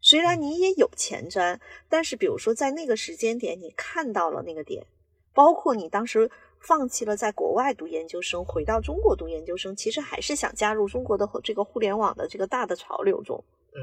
[0.00, 4.86] 虽然你也有前瞻，但是比如说在那个时间点你看到了那个点，
[5.32, 13.42] 包括你当时放弃了在国外读研究生，回到中国读研究生，其实还是想加入中国的这个互联网的这个大的潮流中。
[13.74, 13.78] 嗯，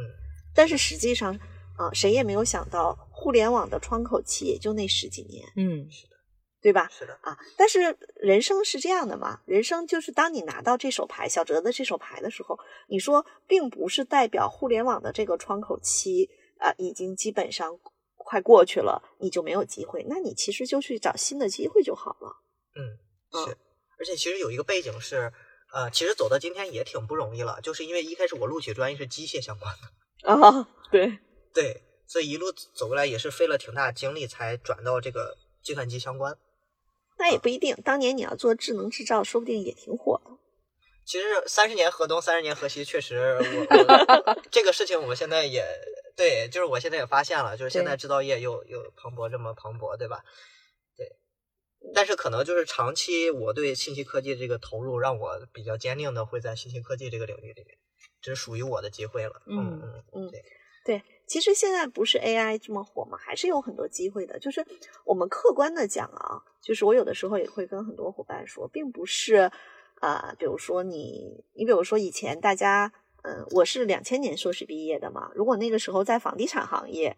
[0.53, 1.33] 但是实际上，
[1.77, 6.15] 啊、谁也没有想到，互联网的窗口期也就那十几年，嗯是的
[6.61, 6.89] 对吧？
[6.91, 12.57] 是的，啊，但是人生是这样的嘛，人生就是当你拿到这手牌，小哲的这手牌的时候，
[12.87, 17.77] 你说并不是代表互联网的这个窗口期啊、已经基本上
[18.15, 22.35] 快过去了，你就没有机会，那你其实就去找新的机会就好了。
[22.75, 22.97] 嗯，
[23.31, 23.57] 嗯是，
[23.99, 25.31] 而且其实有一个背景是，
[25.73, 31.19] 呃，其实走到今天也挺不容易了，就是因为一开始我录取专业是机械相关的， 啊，对，
[31.53, 36.37] 对，所以一路走过来也是费了挺大精力才转到这个计算机相关。
[37.17, 40.31] 那也不一定，当年你要做智能制造，说不定也挺火的。
[41.05, 45.63] 其实三十年河东，三十年河西，确实我我 这个事情我现在也
[46.17, 50.25] 对，就是我现在也发现了，就是现在制造业又又蓬勃这么蓬勃，对吧？
[51.79, 57.77] 对，但是可能就是长期我对信息科技这个投入，让我比较坚定的会在信息科技这个领域里面，
[58.21, 59.41] 这是属于我的机会了。
[59.47, 60.31] 嗯嗯嗯，
[60.85, 64.39] 对，其实现在不是 AI 这么火嘛，还是有很多机会的。
[64.39, 64.65] 就是
[65.05, 69.51] 我们客观的讲啊，就是我有的时候也会跟很多伙伴说，并不是
[70.01, 72.91] 啊、比如说你，你比如说以前大家，
[73.23, 77.17] 嗯、我是两千年硕士毕业的嘛，如果那个时候在房地产行业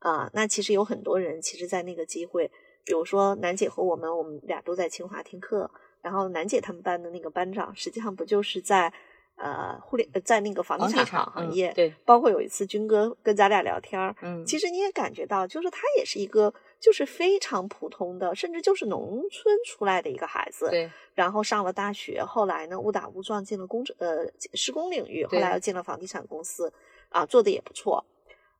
[0.00, 2.50] 啊、那其实有很多人，其实在那个机会，
[2.84, 5.70] 比如说楠姐和我们，我们俩都在清华听课，
[6.02, 8.92] 然后楠姐他们班的那个班长，实际上不就是在
[9.36, 26.72] 呃互联呃在那个房地产行行业，对，包括有一次军哥跟咱俩聊天儿，嗯其实你也感觉到，就是他也是一个就是非常普通的，甚至就是农村出来的一个孩子，对然后上了大学，后来呢误打误撞进了工程呃施工领域，后来又进了房地产公司，
[27.08, 28.04] 啊做的也不错，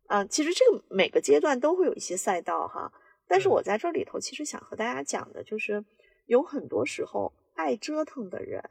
[0.07, 2.91] 啊其实这个每个阶段都会有一些赛道哈，
[3.27, 5.85] 但是嗯我在这里头其实想和大家讲的就是，
[6.27, 8.63] 有很多时候爱折腾的人。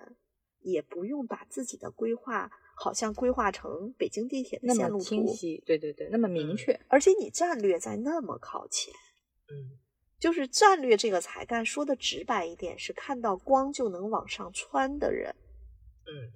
[0.65, 8.93] 也不用把自己的规划好像规划成北京地铁的那线路么清图，晰，对对对，那么明嗯确，而且你战略在那么靠前，
[9.49, 9.77] 嗯
[10.17, 15.35] 就是战略这个才干，说的直白一点，是看到光就能往上穿的人。
[16.07, 16.31] 嗯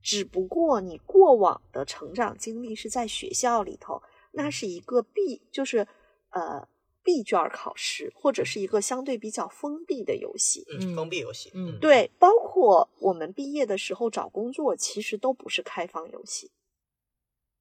[0.00, 4.00] 只不过你过往的成长经历是在学校里头，
[4.30, 5.84] 那是一个必，就是
[6.30, 6.68] 呃
[7.04, 10.64] 闭卷考试，或者是一个相对比较封闭的游戏。
[10.70, 11.52] 嗯，封嗯闭游戏。
[11.54, 16.50] 嗯对，包括我们毕业的时候找工作，其实都不是开放游戏，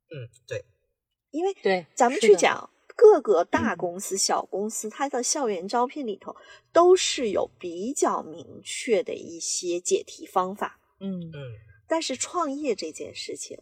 [0.10, 0.64] 嗯，对，
[1.32, 6.36] 因为对咱们去讲各个大嗯公司、小公司，它的校园招聘里头
[6.72, 10.80] 都是有比较明确的一些解题方法。
[11.00, 11.34] 嗯嗯
[11.86, 13.60] 但是创业这件事情，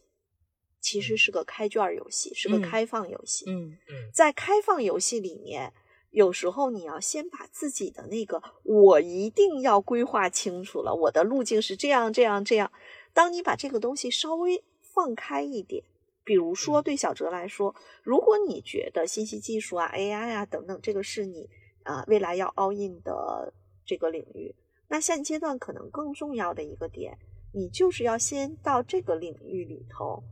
[0.82, 3.46] 其实是个开卷儿游戏，是个嗯开放游戏。
[3.48, 5.72] 嗯嗯在开放游戏里面，
[6.10, 12.72] 有时候你要先把自己的那个我一定要规划清楚了，我的路径是这样这样这样。
[13.14, 15.84] 当你把这个东西稍微放开一点，
[16.24, 21.50] 比如说嗯对小哲来说，如果你觉得信息技术啊、AI 啊等等，这个是你
[21.84, 23.54] 啊、未来要 all in 的
[23.86, 24.54] 这个领域，
[24.88, 27.18] 那现阶段可能更重要的一个点，
[27.54, 30.24] 你就是要先到这个领域里头，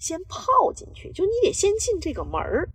[0.00, 2.68] 先泡进去，就你得先进这个门儿。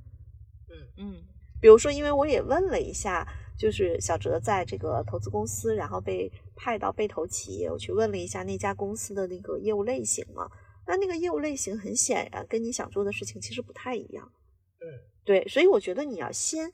[0.70, 1.24] 嗯嗯
[1.60, 10.50] 比如说，因为我也问了一下，就是小哲在这个投资公司，然后被派到被投企业，我去问了一下那家公司的那个业务类型嘛。
[10.88, 14.32] 那那个业务类型很显然跟你想做的事情其实不太一样。
[14.80, 14.86] 嗯
[15.24, 16.72] 对，所以我觉得你要先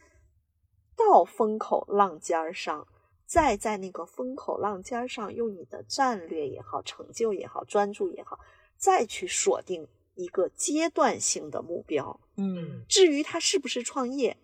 [0.98, 2.86] 到风口浪尖儿上，
[3.26, 8.38] 再在那个风口浪尖儿上用你的战略也好、成就也好、专注也好，
[8.76, 12.20] 再去锁定一个阶段性的目标。
[12.38, 14.38] 嗯至于他是不是创业，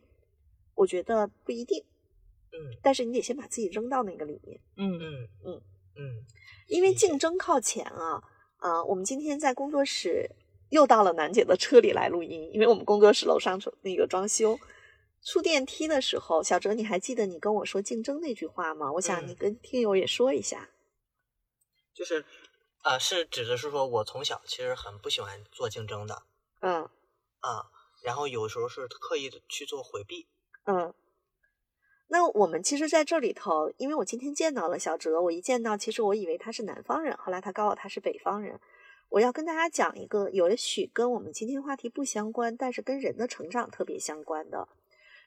[0.75, 1.83] 我觉得不一定，
[2.51, 5.61] 嗯但是你得先把自己扔到那个里面，嗯嗯嗯
[5.95, 6.25] 嗯
[6.67, 8.21] 因为竞争靠前啊
[8.57, 8.83] 啊！
[8.83, 10.29] 我们今天在工作室
[10.69, 14.59] 又到了楠姐的车里来录音，因为我们工作室楼上那个装修。
[15.23, 18.91] 出电梯的时候，小哲，你还记得你跟我说竞争那句话吗？
[18.93, 20.69] 我想嗯你跟听友也说一下。
[21.93, 22.23] 就是
[22.81, 26.23] 啊，是指的是说我从小其实很不喜欢做竞争的
[26.61, 26.89] 嗯
[27.39, 27.69] 啊，
[28.03, 30.27] 然后有时候是刻意的去做回避。
[30.65, 30.93] 嗯。
[32.09, 38.59] 那我们其实在这里头，因为我今天见到了小哲，我一见到，其实我以为他是南方人，后来他告诉我他是北方人。
[39.09, 44.69] 我要跟大家讲一个，也许跟我们今天话题不相关，但是跟人的成长特别相关的。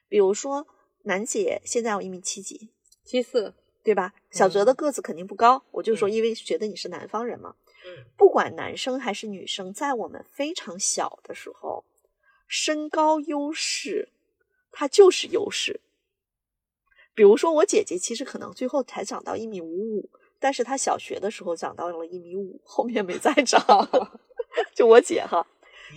[0.07, 0.65] 比如说，
[1.03, 2.71] 楠姐现在有一米七几，
[3.03, 4.13] 七四，对吧？
[4.29, 7.55] 小泽的嗯个子肯定不高，我就说，嗯因为觉得你是南方人嘛。
[7.83, 11.83] 嗯不管男生还是女生，在我们非常小的时候，
[12.47, 14.09] 身高优势
[14.71, 15.79] 它就是优势。
[17.13, 23.61] 比如说，我姐姐其实可能最后才长到一米五五，但是她小学的时候长到了一米五，后面没再长。
[24.75, 25.45] 就我姐哈，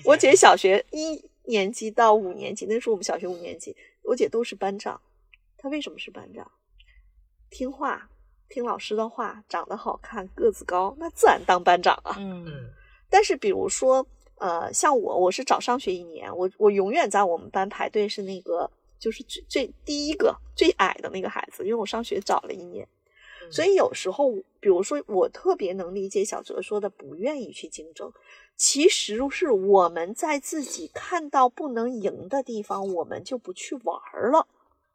[0.05, 5.01] 我姐小学一年级到五年级，那时候我们小学五年级，我姐都是班长。
[5.59, 6.51] 她为什么是班长？
[7.55, 8.11] 听话，
[8.49, 12.17] 听老师的话，长得好看，个子高，那自然当班长啊。
[12.19, 12.53] 嗯嗯
[13.09, 14.05] 但是比如说，
[14.41, 22.85] 呃，像我，我是早上学一年，我我永远在我们班排队是那个，就是最最第一个最矮的那个孩子，因为我上学早了一年。
[22.85, 28.11] 嗯所以有时候，比如说，我特别能理解小哲说的不愿意去竞争，
[28.57, 34.49] 其实是我们在自己看到不能赢的地方，我们就不去玩儿了。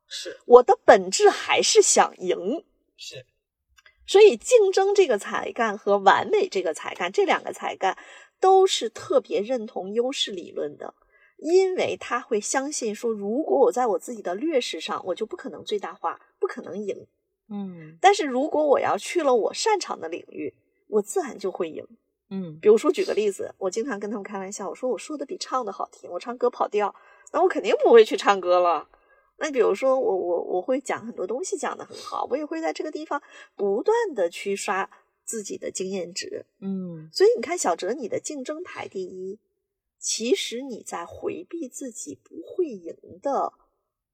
[0.10, 2.66] 是我的本质还是想赢，
[2.98, 3.26] 是
[4.08, 7.96] 所以竞争这个才干和完美这个才干，这两个才干
[8.40, 10.96] 都是特别认同优势理论的，
[11.38, 17.06] 因为他会相信说，如果我在我自己的劣势上，我就不可能最大化，不可能赢。
[17.52, 20.54] 嗯但是如果我要去了我擅长的领域，
[20.88, 21.86] 我自然就会赢。
[22.32, 26.96] 嗯比如说举个例子，我经常跟他们开玩笑，我说我说的比唱的好听，我唱歌跑调，
[27.32, 28.88] 那我肯定不会去唱歌了。
[29.40, 33.22] 那比如说我我我会讲很多东西讲得很好，我也会在这个地方
[33.56, 34.90] 不断的去刷
[35.24, 36.46] 自己的经验值。
[36.60, 39.40] 嗯所以你看，小哲，你的竞争排第一，
[39.98, 43.54] 其实你在回避自己不会赢的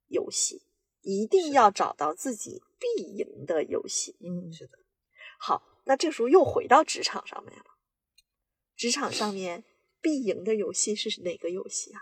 [0.08, 0.62] 游戏，
[1.02, 4.16] 一定要找到自己必赢的游戏。
[4.20, 4.78] 嗯是的，
[5.40, 7.66] 好，那这时候又回到职场上面了。
[8.76, 9.64] 职场上面
[10.02, 12.02] 必赢的游戏是哪个游戏啊？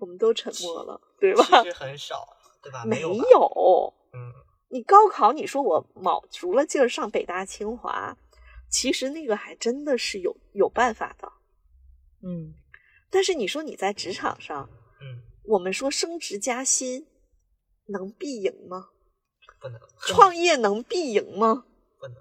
[0.00, 1.44] 我们都沉默了，对吧？
[1.62, 2.26] 其实很少，
[2.62, 2.84] 对吧？
[2.84, 3.94] 没有。
[4.12, 4.32] 嗯
[4.72, 8.16] 你高考，你说我卯足了劲儿上北大清华，
[8.68, 11.32] 其实那个还真的是有有办法的。
[12.22, 12.54] 嗯
[13.10, 17.04] 但是你说你在职场上，嗯，我们说升职加薪
[17.86, 18.90] 能必赢吗？
[19.60, 21.64] 不能创业能必赢吗？
[21.98, 22.16] 不能，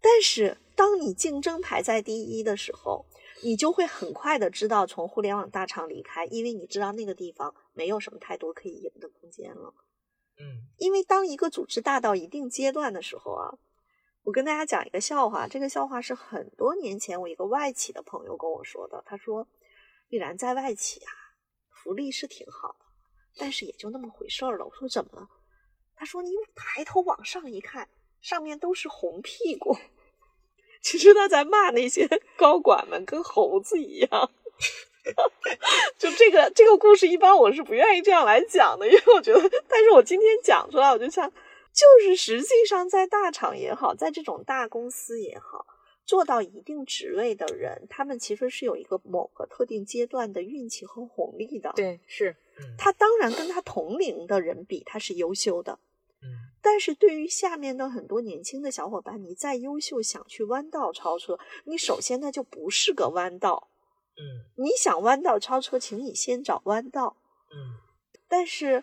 [0.00, 3.04] 但是当你竞争排在第一的时候，
[3.42, 9.74] 你就会很快的知道从互联网大厂离开，因为你知道那个地方没有什么太多可以赢的空间了。
[10.38, 13.54] 嗯因为当一个组织大到一定阶段的时候啊，
[14.22, 19.02] 我跟大家讲一个笑话，这个笑话是很多年前我一个外企的朋友跟我说的。
[19.06, 19.46] 他说
[20.08, 21.12] ：“丽然在外企啊，
[21.70, 22.84] 福利是挺好的，
[23.38, 25.28] 但是也就那么回事儿了。”我说：“怎么了？”
[25.96, 27.88] 他说：“你抬头往上一看，
[28.20, 29.74] 上面都是红屁股。”
[30.86, 34.30] 其实他在骂那些高管们跟猴子一样。
[35.98, 45.66] 就这个这个故事，一般我是不愿意这样来讲的，因为我觉得，但是我今天讲出来，我就想，就是实际上在大厂也好，在这种大公司也好，
[46.04, 55.80] 做到一定职位的人，他们其实是有一个某个特定阶段的运气和红利的。，对是嗯，他当然跟他同龄的人比，他是优秀的。
[56.66, 63.68] 嗯但是对于下面的很多年轻的小伙伴，你再优秀，想去弯道超车，你首先那就不是个弯道。
[64.18, 67.16] 嗯你想弯道超车，请你先找弯道。
[67.52, 67.78] 嗯
[68.26, 68.82] 但是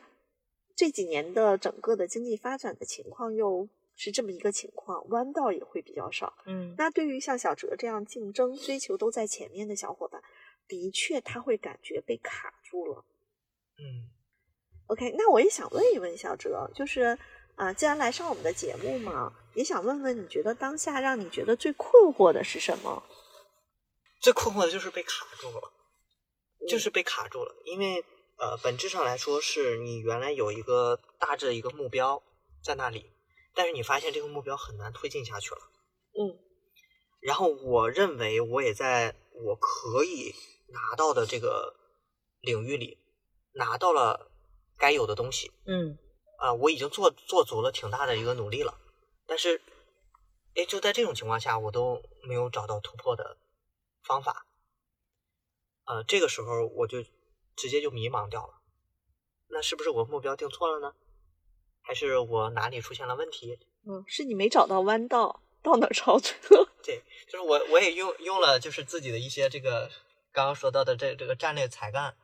[0.75, 6.33] 这几年的整个的经济发展的情况又是这么一个情况，弯道也会比较少。
[6.45, 10.23] 嗯那对于像小哲这样竞争、追求都在前面的小伙伴，
[10.67, 13.03] 的确他会感觉被卡住了。
[13.77, 14.09] 嗯
[14.87, 17.17] OK，那我也想问一问小哲，就是
[17.55, 23.03] 啊、既然来上我们的节目嘛，也想问问你觉得当下让你觉得最困惑的是什么？
[24.21, 25.71] 最困惑的就是被卡住了，
[26.67, 28.03] 就是被卡住了，因为
[28.37, 32.23] 呃，本质上来说是你原来有一个大致的一个目标
[32.63, 33.11] 在那里，
[33.53, 35.61] 但是你发现这个目标很难推进下去了。
[36.17, 36.39] 嗯
[37.21, 40.33] 然后我认为我也在我可以
[40.67, 41.73] 拿到的这个
[42.41, 42.97] 领域里
[43.53, 44.29] 拿到了
[44.77, 45.97] 该有的东西，嗯
[46.43, 48.77] 啊、我已经做做足了挺大的一个努力了，
[49.25, 49.61] 但是，
[50.55, 53.37] 哎，就在这种情况下，我都没有找到突破的
[54.03, 54.45] 方法，
[55.85, 57.01] 呃，这个时候我就
[57.55, 58.55] 直接就迷茫掉了，
[59.47, 60.93] 那是不是我目标定错了呢？
[61.81, 63.57] 还是我哪里出现了问题？
[63.87, 66.35] 嗯，是你没找到弯道，到哪儿超车？
[66.83, 69.89] 对，就是我我也用用了就是自己的一些这个
[70.33, 72.17] 刚刚说到的这这个战略才干，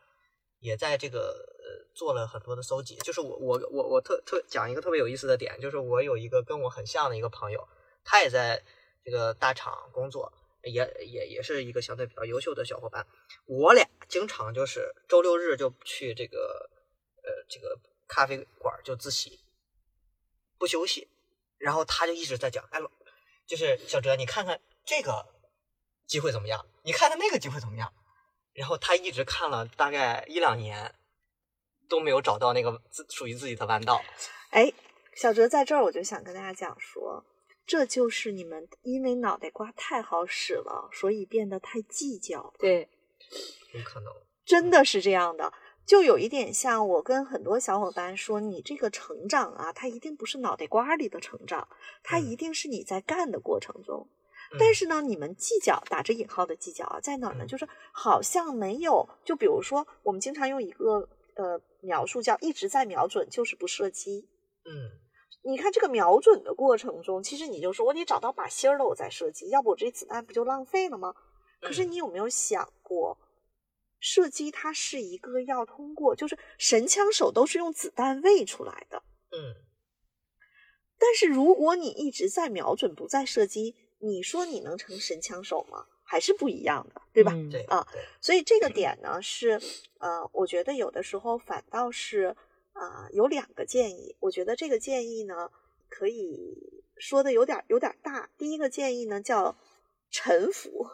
[0.60, 1.20] 也在这个
[1.59, 1.59] 呃
[1.94, 2.96] 做了很多的搜集。
[2.98, 7.68] 就是我我我我特特讲一个特别有意思的点，就是我有一个跟我很像的一个朋友，
[8.04, 8.64] 他也在
[9.04, 10.32] 这个大厂工作，
[10.64, 13.06] 也也也是一个相对比较优秀的小伙伴。
[13.46, 16.70] 我俩经常就是周六日就去这个
[17.24, 19.40] 呃这个咖啡馆就自习，
[20.58, 21.08] 不休息。
[21.58, 22.80] 然后他就一直在讲，哎，
[23.46, 25.26] 就是小哲，你看看这个
[26.08, 26.66] 机会怎么样？
[26.84, 27.94] 你看看那个机会怎么样？
[28.54, 30.96] 然后他一直看了大概一两年，
[31.90, 34.02] 都没有找到那个自属于自己的弯道。
[34.52, 34.72] 哎，
[35.16, 37.26] 小哲在这儿，我就想跟大家讲说，
[37.66, 42.54] 这就是你们因为脑袋瓜太好使了，所以变得太计较。
[42.58, 42.88] 对，
[43.74, 44.14] 有可能，
[44.46, 45.52] 真的是这样的。
[45.86, 51.68] 就有一点像我跟很多小伙伴说，你这个成长啊，它一定不是脑袋瓜里的成长，
[52.04, 54.08] 它一定是你在干的过程中。
[54.60, 57.46] 但是呢，你们计较打着引号的计较啊，在哪儿呢？
[57.46, 59.08] 就是好像没有。
[59.24, 61.08] 就比如说，我们经常用一个
[61.40, 64.28] 呃描述叫一直在瞄准，就是不射击。
[64.66, 64.92] 嗯，
[65.44, 71.16] 你看这个瞄准的过程中，其实你就说我得找到靶心了，我再射击，要不我这子弹不就浪费了吗？
[71.62, 73.18] 可是你有没有想过？
[74.02, 79.04] 射击它是一个要通过，就是神枪手都是用子弹喂出来的。
[79.32, 79.56] 嗯，
[80.98, 85.86] 但是如果你一直在瞄准，不再射击，你说你能成神枪手吗？
[86.12, 87.32] 还是不一样的，对吧？
[87.52, 87.86] 对啊，
[88.20, 89.62] 所以这个点呢是，
[90.00, 92.36] 呃，我觉得有的时候反倒是，
[92.74, 94.16] 啊，有两个建议。
[94.20, 95.52] 我觉得这个建议呢，
[95.88, 98.28] 可以说的有点有点大。
[98.40, 99.56] 第一个建议呢叫
[100.10, 100.90] 臣服。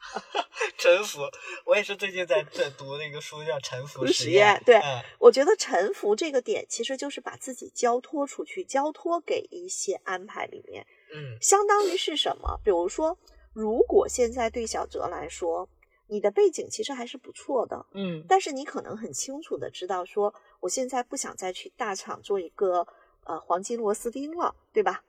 [0.78, 1.28] 臣服，
[1.66, 4.56] 我也是最近在在读那个书，叫《臣服实验》。
[4.64, 12.58] 对，嗯我觉得臣服这个点，其实就是把自己交托出去，交托给一些安排里面，嗯相当于是什么？
[12.64, 13.18] 比如说，
[13.52, 15.68] 如果现在对小哲来说，
[16.06, 22.86] 你的背景其实还是不错的，嗯但是你可能很清楚的知道说，我现在不想再去大厂做一个
[23.24, 25.04] 呃黄金螺丝钉了，对吧？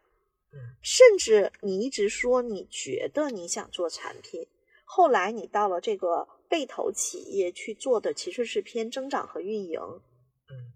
[0.54, 4.48] 嗯甚至你一直说你觉得你想做产品。
[4.84, 9.80] 后来你到了这个被投企业去做的其实是偏增长和运营，
[10.50, 10.74] 嗯，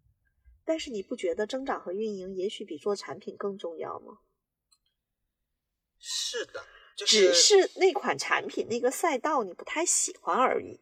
[0.63, 4.19] 但是你不觉得增长和运营也许比做产品更重要吗？
[5.99, 6.63] 是的，
[6.95, 10.79] 就只是是那款产品那个赛道你不太喜欢而已。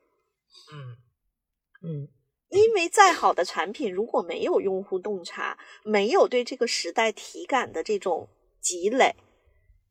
[0.71, 0.97] 嗯
[1.83, 2.07] 嗯
[2.49, 8.29] 因为再好的产品，如果没有用户洞察，没有对这个时代体感的这种
[8.61, 9.15] 积累，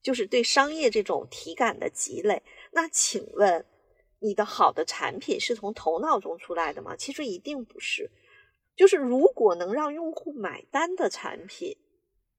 [0.01, 3.67] 就是对商业这种体感的积累，那请问
[4.21, 6.95] 你的好的产品是从头脑中出来的吗？
[6.95, 8.13] 其实一定不是。
[8.77, 11.77] 就是如果能让用户买单的产品，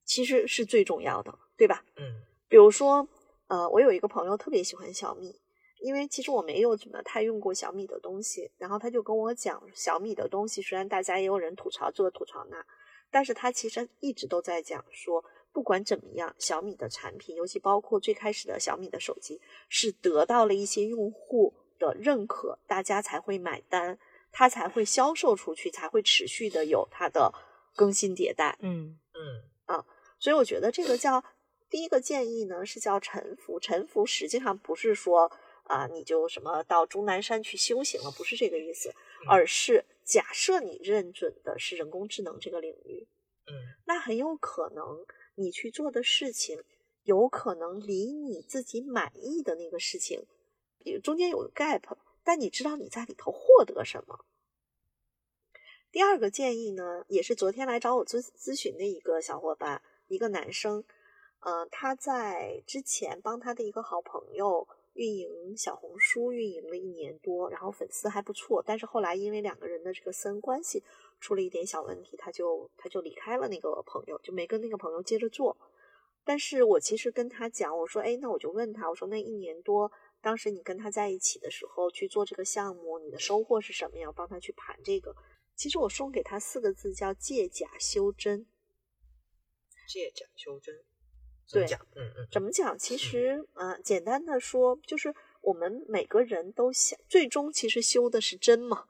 [0.05, 1.84] 其实是最重要的，对吧？
[1.97, 3.07] 嗯比如说，
[3.53, 5.39] 呃，我有一个朋友特别喜欢小米，
[5.79, 12.65] 因为其实我没有怎么太用过小米的东西，然后他就跟我讲小米的东西，虽然大家也有人吐槽这吐槽那，
[13.11, 19.39] 但是他其实一直都在讲说，不管怎么样，小米的产品，尤其包括最开始的小米的手机，
[19.69, 23.99] 是得到了一些用户的认可，大家才会买单，
[24.31, 27.31] 它才会销售出去，才会持续的有它的
[27.75, 28.57] 更新迭代。
[28.61, 29.85] 嗯嗯啊
[30.17, 31.23] 所以我觉得这个叫
[31.74, 35.32] 第一个建议呢，是叫沉浮，沉浮实际上不是说
[35.63, 38.93] 啊、你就什么到终南山去修行了，不是这个意思，
[39.28, 43.07] 而是假设你认准的是人工智能这个领域，
[43.47, 43.53] 嗯
[43.88, 45.03] 那很有可能
[45.34, 46.63] 你去做的事情，
[47.01, 50.28] 有可能离你自己满意的那个事情，
[50.78, 51.82] 比如中间有个 gap，
[52.24, 54.26] 但你知道你在里头获得什么。
[55.91, 60.84] 第二个建议呢，也是昨天来找我咨咨询的一个小伙伴，一个男生，
[61.43, 70.81] 呃，他在之前帮他的一个好朋友运营小红书，运营了一年多，然后粉丝还不错，但是后来因为两个人的这个私人关系
[71.19, 75.57] 出了一点小问题，他就他就离开了那个朋友，就没跟那个朋友接着做。
[76.23, 79.91] 但是我其实跟他讲，我说，哎，那我就问他，我说那一年多，
[80.21, 84.09] 当时你跟他在一起的时候去做这个项目，你的收获是什么呀？
[84.15, 85.13] 帮他去盘这个。
[85.57, 88.45] 其实我送给他四个字叫借假修真。
[89.85, 90.73] 借假修真，
[91.47, 91.79] 怎么讲？
[91.95, 92.77] 嗯嗯怎么讲？
[92.77, 98.85] 其实，呃，简单的说，就是我们每个人都想，最终其实修的是真嘛。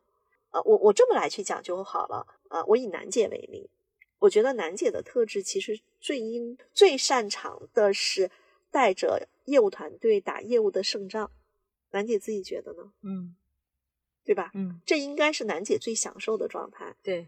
[0.51, 2.27] 呃，我我这么来去讲就好了。
[2.49, 3.69] 呃，我以楠姐为例，
[4.19, 8.29] 我觉得楠姐的特质其实最应最擅长的是
[8.69, 11.31] 带着业务团队打业务的胜仗。
[11.91, 12.93] 楠姐自己觉得呢？
[13.01, 13.35] 嗯
[14.25, 14.51] 对吧？
[14.53, 16.95] 嗯，这应该是楠姐最享受的状态。
[17.03, 17.27] 对，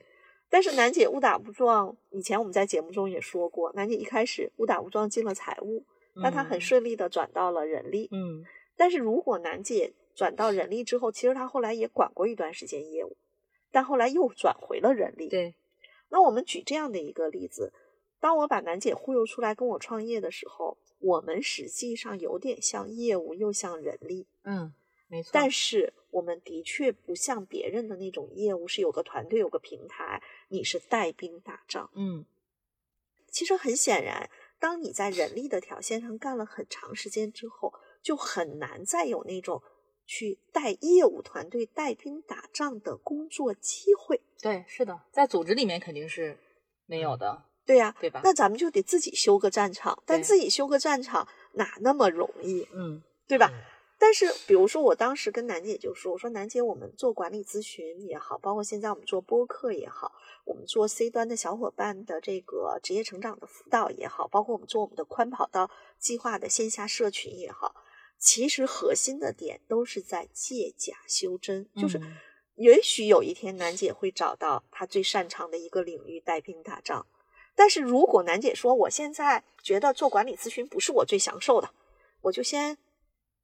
[0.50, 5.84] 但是楠姐误打误撞，以前我们在节目中也说过，楠姐一开始误打误撞进了财务，
[6.22, 8.10] 但她很顺利的转到了人力。
[8.12, 8.46] 嗯
[8.78, 13.16] 但是如果楠姐转到人力之后，其实她后来也管过一段时间业务，
[13.72, 15.30] 但后来又转回了人力。
[15.30, 15.56] 对，
[16.10, 17.72] 那我们举这样的一个例子，
[18.20, 24.74] 当我把楠姐忽悠出来跟我创业的时候，我们实际上有点像业务，又像人力，嗯，
[25.08, 25.30] 没错。
[25.32, 31.90] 但是我们的确不像别人的那种业务，是有个团队、有个平台，你是带兵打仗。
[31.96, 32.26] 嗯
[33.32, 34.30] 其实很显然，
[34.60, 39.62] 当你在人力的条线上干了很长时间之后，就很难再有那种
[40.06, 44.22] 去带业务团队、带兵打仗的工作机会。
[44.42, 46.38] 对，是的，在组织里面肯定是
[46.86, 48.22] 没有的，对呀、对吧？
[48.24, 53.52] 那咱们就得自己修个战场，但自己修个战场哪那么容易，嗯对吧？
[53.98, 60.12] 但是，比如说，我当时跟楠姐就说：“我说楠姐，我们做管理咨询也好，包括现在我们做播客也好，
[60.44, 67.74] 我们做 C 端的小伙伴的这个职业成长的辅导也好，包括我们做我们的宽跑道计划的线下社群也好，
[68.20, 72.18] 其实核心的点都是在借假修真，就是嗯
[72.56, 77.08] 也许有一天楠姐会找到她最擅长的一个领域带兵打仗。
[77.56, 81.70] 但是如果楠姐说我现在觉得做管理咨询不是我最享受的，
[82.22, 82.78] 我就先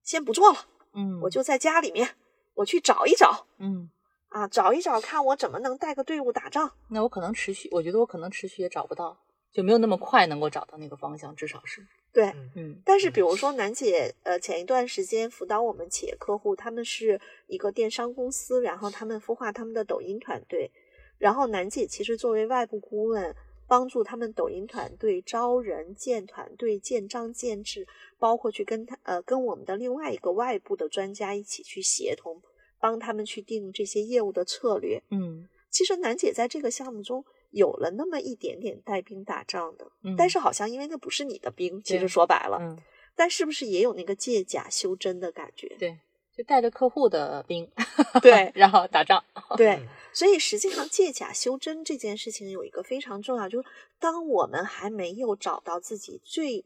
[0.03, 0.59] 先不做了，
[0.93, 2.09] 嗯，我就在家里面
[2.55, 3.89] 我去找一找嗯，
[4.29, 6.71] 啊，找一找看我怎么能带个队伍打仗。
[6.89, 9.17] 那我可能持续，我觉得我可能持续也找不到，
[9.51, 12.81] 就没有那么快能够找到那个方向，至少是，对，嗯。
[12.85, 13.51] 但是比如说。
[13.53, 20.71] 楠姐，呃，前一段时间辅导我们企业客户，他们是一个电商公司，然后他们孵化他们的抖音团队，
[21.17, 23.35] 然后楠姐其实作为外部顾问，
[23.71, 27.87] 帮助他们抖音团队招人、建团队、建章建制，
[28.19, 32.41] 包括去跟他呃跟我们的另外一个外部的专家一起去协同，
[32.81, 35.01] 帮他们去定这些业务的策略。
[35.09, 42.57] 嗯其实楠姐在这个项目中有了那么一点点带兵打仗的，嗯，但是好像因为那不是你的兵，其实说白了。
[42.59, 42.77] 嗯，
[43.15, 45.73] 但是不是也有那个借假修真的感觉？
[45.79, 45.97] 对，
[46.41, 47.69] 就带着客户的兵，
[48.21, 48.51] 对。
[48.55, 49.23] 然后打仗，
[49.55, 53.67] 对嗯所以实际上借假修真这件事情有一个非常重要，就是
[53.97, 56.65] 当我们还没有找到自己最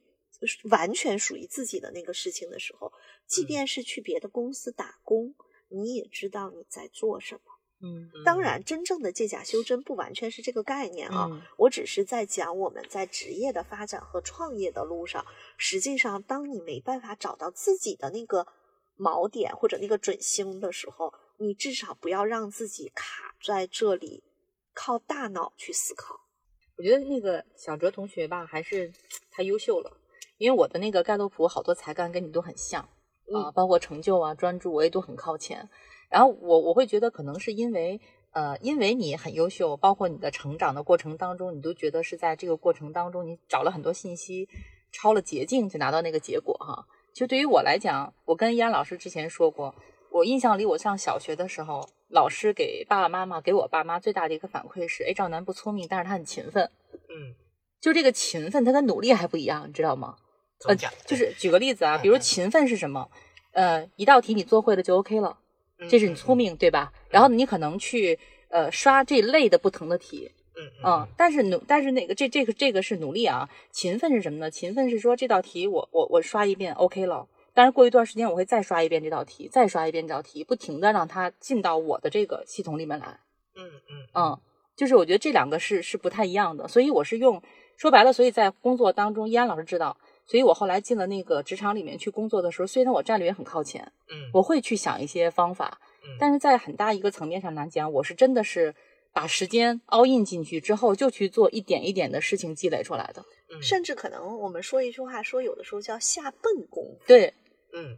[0.69, 2.91] 完全属于自己的那个事情的时候，
[3.27, 3.45] 即嗯。
[3.45, 5.35] 便是去别的公司打工，
[5.69, 7.41] 你也知道你在做什么。
[7.81, 8.09] 嗯。
[8.23, 11.41] 当然，真正的借假修真不完全是这个概念啊，嗯。
[11.57, 15.23] 我只是在讲我们在职业的发展和创业的路上，
[15.55, 18.47] 实际上，当你没办法找到自己的那个
[18.97, 24.23] 锚点或者那个准星的时候，你至少不要让自己卡在这里，
[24.73, 26.19] 靠大脑去思考。
[26.77, 28.91] 我觉得那个小哲同学吧，还是
[29.31, 29.91] 太优秀了，
[30.37, 35.69] 因为我的那个盖洛普好多才干跟你都很像啊、嗯包括成就啊、专注，我也都很靠前。
[36.09, 37.99] 然后我我会觉得可能是因为
[38.31, 44.47] 呃，因为你很优秀，包括你的成长的过程当中，你都觉得是在这个过程当中，你找了很多信息，
[44.91, 46.85] 抄了捷径就拿到那个结果哈。
[47.15, 49.73] 其实对于我来讲，我跟依安老师之前说过，
[50.11, 56.69] 我印象里我上小学的时候，老师给爸爸妈妈给我爸妈最大的一个反馈是，哎，赵楠不聪明，但是他很勤奋。
[57.07, 57.33] 嗯，
[57.79, 60.17] 就这个勤奋，他跟努力还不一样，你知道吗？
[60.67, 63.09] 呃就是举个例子啊，比如勤奋是什么？
[63.53, 65.37] 呃，一道题你做会了就 OK 了，
[65.79, 66.91] 嗯这是你聪，明，对吧？
[67.09, 74.49] 然后你可能去呃刷这类的不同的题，嗯嗯，但是努，但是那个这这个这个是努力啊，勤奋是什么呢？
[74.49, 83.19] 勤奋是说这道题我我我刷一遍 OK 了，但是过一段时间我会再刷一遍这道题，再刷一遍这道题，不停的让它进到我的这个系统里面来。
[83.55, 84.39] 嗯嗯嗯，
[84.75, 87.41] 就是我觉得这两个是是不太一样的，所以我是用
[87.77, 96.15] 说白了，所以在工作当中，依安老师知道，所以我后来进了那个职场里面去工作的时候，虽然我战略也很靠前，嗯，我会去想一些方法，嗯。
[96.17, 98.73] 但是在很大一个层面上来讲，我是真的是
[99.15, 103.23] 把时间 all in 进去之后，就去做一点一点的事情积累出来的。
[103.49, 106.99] 嗯甚至可能我们说一句话，说有的时候叫下笨功夫。
[107.07, 107.33] 对
[107.71, 107.97] 嗯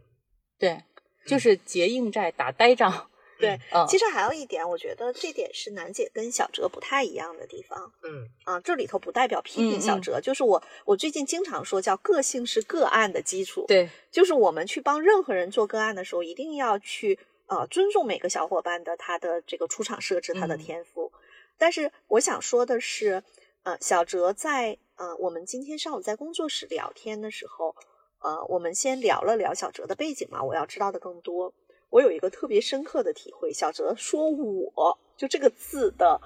[0.56, 0.84] 对，
[1.26, 3.10] 就是结硬债打呆仗。
[3.40, 8.60] 对，嗯，其实还有一点，我觉得这点是楠姐跟小哲不太一样的地方嗯啊。
[8.60, 13.64] 这里头不代表批评嗯嗯小哲，就是我我最近经常说叫个性是个案的基础。
[13.68, 17.18] 对，就是我们去帮任何人做个案的时候，一定要去
[17.48, 21.12] 呃尊重每个小伙伴的他的这个出场设置，他的嗯天赋。
[21.58, 23.22] 但是我想说的是，
[23.64, 27.74] 呃，小哲在呃我们今天上午在工作室聊天的时候，
[28.20, 31.52] 呃，我们先聊了聊小哲的背景嘛，我要知道的更多。
[31.90, 36.20] 我有一个特别深刻的体会，小哲说我就这个字的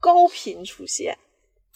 [0.00, 1.16] 高频出现，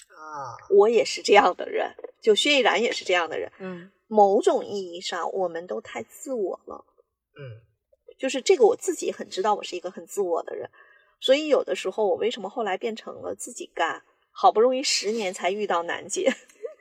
[0.09, 3.51] 啊，我也是这样的人，就薛逸然也是这样的人。
[3.61, 6.85] 嗯某种意义上，我们都太自我了。
[7.39, 7.61] 嗯
[8.19, 10.69] 就是这个我自己很知道，我是一个很自我的人。
[11.21, 16.33] 所以有的时候我为什么后来变成了自己干，好不容易十年才遇到楠姐。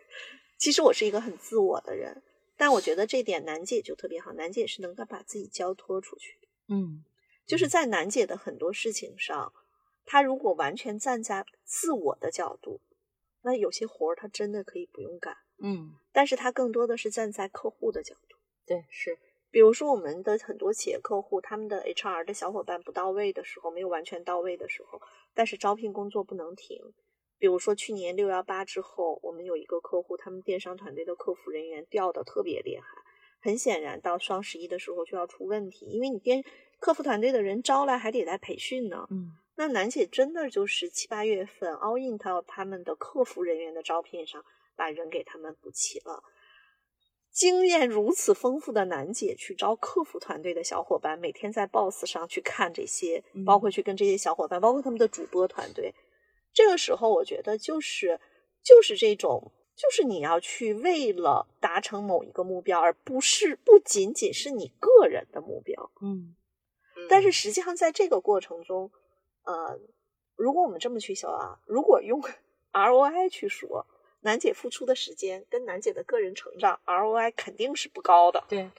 [0.57, 2.23] 其实我是一个很自我的人，
[2.57, 6.47] 但我觉得这点楠姐就特别好，楠姐是能够把自己交托出去的。
[6.69, 7.03] 嗯
[7.45, 9.53] 就是在楠姐的很多事情上，
[10.05, 12.81] 她如果完全站在自我的角度，
[13.41, 15.38] 那有些活儿她真的可以不用干。
[15.59, 18.38] 嗯，但是她更多的是站在客户的角度。
[18.65, 19.17] 对，是，
[19.49, 25.01] 比如说，我们的很多企业客户，他们的 HR 的小伙伴不到位的时候，没有完全到位的时候，
[25.33, 26.93] 但是招聘工作不能停。
[27.39, 32.85] 比如说去年六幺八之后，我们有一个客户，他们电商团队的客服人员掉的特别厉害，
[33.39, 36.43] 很显然到双十一的时候就要出问题，因为你电
[36.79, 39.07] 客服团队的人招来还得来培训呢。
[39.09, 44.45] 嗯那楠姐真的就是七八月份 all in 到他们的客服人员的招聘上，
[44.75, 46.23] 把人给他们补齐了。
[47.38, 55.93] 经验如此丰富的楠姐去招客服团队的小伙伴，每天在 Boss 上去看这些，嗯包括去跟这些小伙伴，包括他们的主播团队。
[56.51, 58.19] 这个时候，我觉得就是
[58.63, 65.91] 就是这种，就是你要去为了达成某一个目标，而不是不仅仅是你个人的目标。
[66.01, 66.35] 嗯
[67.07, 68.89] 但是实际上，在这个过程中，
[69.43, 69.79] 呃，
[70.35, 72.19] 如果我们这么去想啊，如果用
[72.73, 73.85] ROI 去说，
[74.22, 78.43] 楠姐付出的时间跟楠姐的个人成长 ROI 肯定是不高的。
[78.49, 78.70] 对，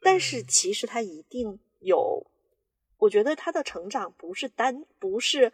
[0.00, 2.26] 但是其实她一定有，
[2.98, 5.52] 我觉得她的成长不是单，不是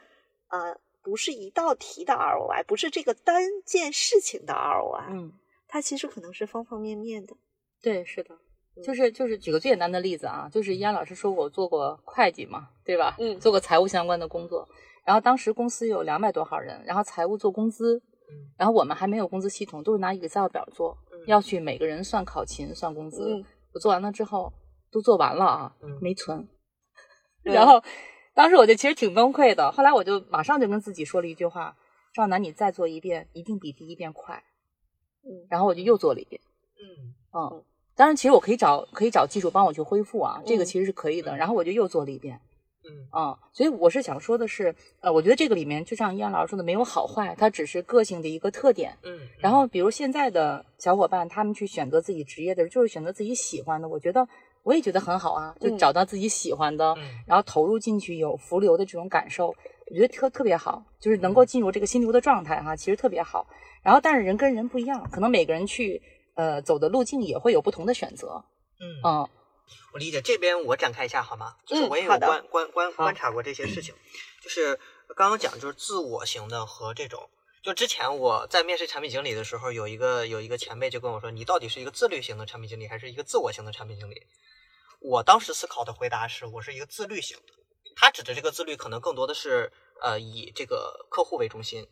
[0.48, 5.32] 呃，不是一道题的 ROI，不是这个单件事情的 ROI，、嗯
[5.68, 7.34] 它其实可能是方方面面的。
[7.80, 8.34] 对，是的。
[8.34, 13.16] 嗯就是就是举个最简单的例子啊，就是依安老师说我做过会计嘛，对吧？
[13.18, 14.66] 嗯做过财务相关的工作，
[15.04, 18.02] 然后当时公司有两百多号人，然后财务做工资，
[18.32, 23.34] 嗯然后我们还没有工资系统，都是拿 Excel 表做，嗯要去每个人算考勤、算工资。
[23.34, 24.52] 嗯我做完了之后
[24.90, 26.38] 都做完了啊，嗯没存。
[27.44, 27.82] 嗯然后
[28.34, 31.76] 当时我就其实挺崩溃的，后来我就马上就跟自己说了一句话：
[32.14, 34.42] 赵楠，你再做一遍，一定比第一遍快。
[35.24, 36.40] 嗯然后我就又做了一遍。
[36.78, 37.64] 嗯嗯，
[37.96, 41.34] 当然，其实我可以找可以找技术帮我去恢复啊，这个嗯其实是可以的。
[41.34, 42.40] 嗯然后我就又做了一遍，
[42.84, 43.06] 嗯。
[43.10, 48.96] 啊、所以我是想说的是，呃，我觉得这个里面就像易安老师说的，没有好坏，它只是个性的一个特点。
[49.02, 54.26] 嗯，然后，比如现在的小伙伴，他们去选择自己职业的时候，就是选择自己喜欢的，我觉得
[54.62, 55.78] 我也觉得很好啊，就嗯。
[55.78, 57.02] 找到自己喜欢的，嗯。
[57.26, 63.46] 然后投入进去有浮流的这种感受，我觉得特特别好，就是能够进入这个心流的状态哈、其实特别好。
[63.82, 66.00] 然后，但是人跟人不一样，可能每个人去
[66.34, 68.42] 呃走的路径也会有不同的选择，
[68.80, 68.86] 嗯。
[69.04, 69.28] 嗯
[69.92, 71.56] 我理解，这边我展开一下好吗？
[71.66, 73.94] 就是我也有观观观观察过这些事情，
[74.42, 74.78] 就是
[75.16, 77.28] 刚刚讲就是自我型的和这种，
[77.62, 84.26] 就之前我在面试产品经理的时候，有一个有一个前辈就跟我说，你到底是一个自律型的产品经理，还是一个自我型的产品经理？
[85.00, 87.52] 我当时思考的回答是我是一个自律型的，
[87.96, 91.86] 他指的这个自律可能更多的是呃以这个客户为中心，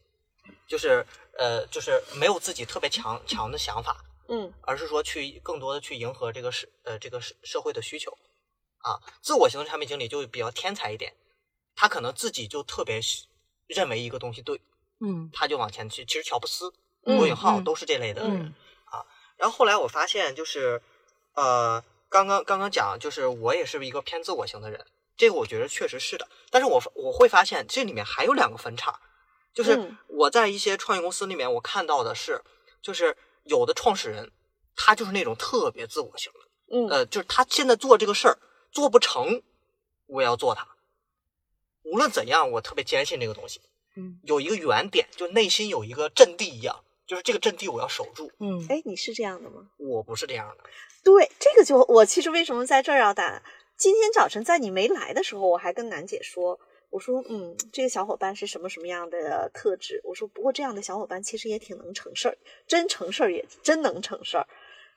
[0.67, 1.05] 就是
[1.37, 8.17] 呃就是没有自己特别强强的想法，嗯而是说去更多的去迎合这个社呃这个社社会的需求
[8.79, 9.01] 啊。
[9.21, 11.15] 自我型的产品经理就比较天才一点，
[11.75, 13.01] 他可能自己就特别
[13.67, 14.61] 认为一个东西对，
[15.01, 16.05] 嗯他就往前去。
[16.05, 16.73] 其实乔布斯、
[17.05, 18.47] 嗯罗永浩嗯都是这类的人。
[18.47, 18.55] 嗯
[19.37, 20.83] 然后后来我发现就是
[21.35, 24.85] 呃刚刚刚刚讲就是我也是一个偏自我型的人，
[25.17, 26.29] 这个我觉得确实是的。
[26.51, 29.01] 但是我我会发现这里面还有两个分叉，
[29.55, 32.43] 就是嗯我在一些创业公司里面我看到的是，
[32.83, 34.31] 就是有的创始人
[34.77, 36.39] 他就是那种特别自我型的。
[36.73, 38.39] 嗯呃，就是他现在做这个事儿
[38.71, 39.43] 做不成，
[40.07, 40.67] 我也要做它。
[41.83, 43.61] 无论怎样，我特别坚信这个东西，
[43.97, 48.31] 嗯有一个原点，就内心有一个阵地一样，就是这个阵地我要守住。
[48.39, 49.69] 嗯哎，你是这样的吗？
[49.79, 50.65] 我不是这样的，
[51.03, 53.43] 对，这个就我其实为什么在这儿要打？
[53.77, 56.61] 今天早晨在你没来的时候，我还跟楠姐说，
[56.91, 60.01] 我说嗯，这个小伙伴是什么什么样的特质？
[60.05, 62.37] 我说不过这样的小伙伴其实也挺能成事儿，
[62.67, 64.47] 真成事儿也真能成事儿。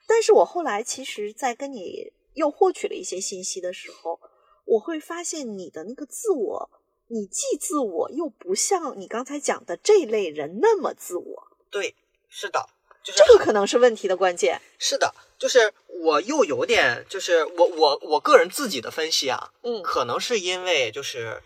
[0.08, 4.20] 但是我后来其实，在跟你又获取了一些信息的时候，
[4.66, 6.70] 我会发现你的那个自我，
[7.08, 11.96] 你既自我又不像你刚才讲的这类人那么自我，对，
[12.28, 12.68] 是的，
[13.04, 14.60] 就是这个可能是问题的关键。
[14.80, 21.42] 是的，就是我又有点，就是我我我个人自己的分析啊，嗯可能是因为就是，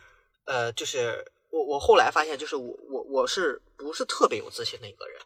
[0.48, 5.22] 呃，就是我我后来发现，就是我我我是不是特别有自信的一个人，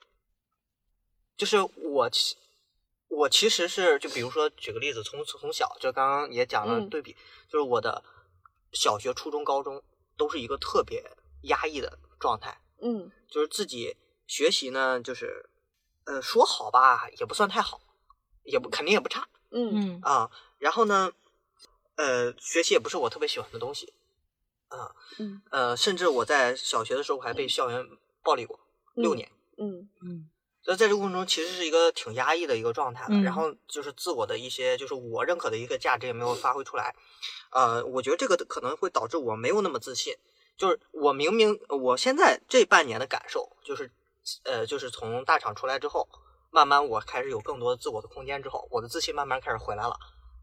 [1.37, 2.35] 就是我其
[3.07, 6.89] 我其实是就比如说举个例子，从从小就刚刚也讲了嗯。
[6.89, 7.15] 对比，
[7.47, 8.03] 就是我的
[8.73, 9.83] 小学、初中、高中
[10.17, 11.03] 都是一个特别
[11.43, 13.11] 压抑的状态，嗯。
[13.29, 13.95] 就是自己
[14.25, 15.49] 学习呢，就是
[16.05, 17.79] 呃说好吧，也不算太好，
[18.43, 19.69] 也不肯定也不差，嗯。
[19.71, 20.01] 嗯。
[20.01, 21.11] 啊，然后呢，
[21.95, 23.93] 呃，学习也不是我特别喜欢的东西，
[25.19, 27.85] 嗯呃，甚至我在小学的时候我还被校园
[28.23, 28.59] 暴力过
[28.95, 29.29] 六年。
[29.57, 30.29] 嗯嗯
[30.63, 33.15] 所以在这个过程中，其实是一个挺压抑的一个状态的。
[33.15, 36.95] 嗯然后就是自我的一些，就是我认可的一个价值也没有发挥出来。
[37.51, 40.13] 呃，我觉得这个可能会导致我没有那么自信。
[40.57, 43.91] 就是我明明我现在这半年的感受，就是
[44.43, 46.07] 呃，就是从大厂出来之后，
[46.51, 49.97] 慢慢我开始有更多自我的空间之后，我的自信慢慢开始回来了。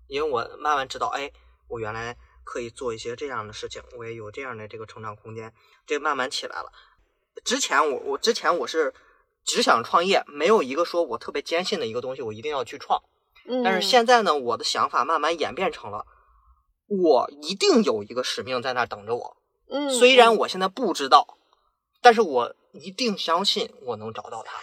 [0.09, 1.31] 因为我慢慢知道，哎，
[1.69, 2.17] 我原来
[2.51, 5.53] 可以做一些这样的事情，我也有这样的这个成长空间，
[5.87, 6.73] 这慢慢起来了。
[7.45, 8.95] 之前我我之前我是
[9.45, 13.03] 只想创业，没有一个说我特别坚信的一个东西，我一定要去创。
[13.47, 16.07] 嗯，但是现在呢，我的想法慢慢演变成了，
[16.87, 19.37] 我一定有一个使命在那儿等着我。
[19.69, 21.37] 嗯，虽然嗯我现在不知道，
[22.01, 24.59] 但是我一定相信我能找到它。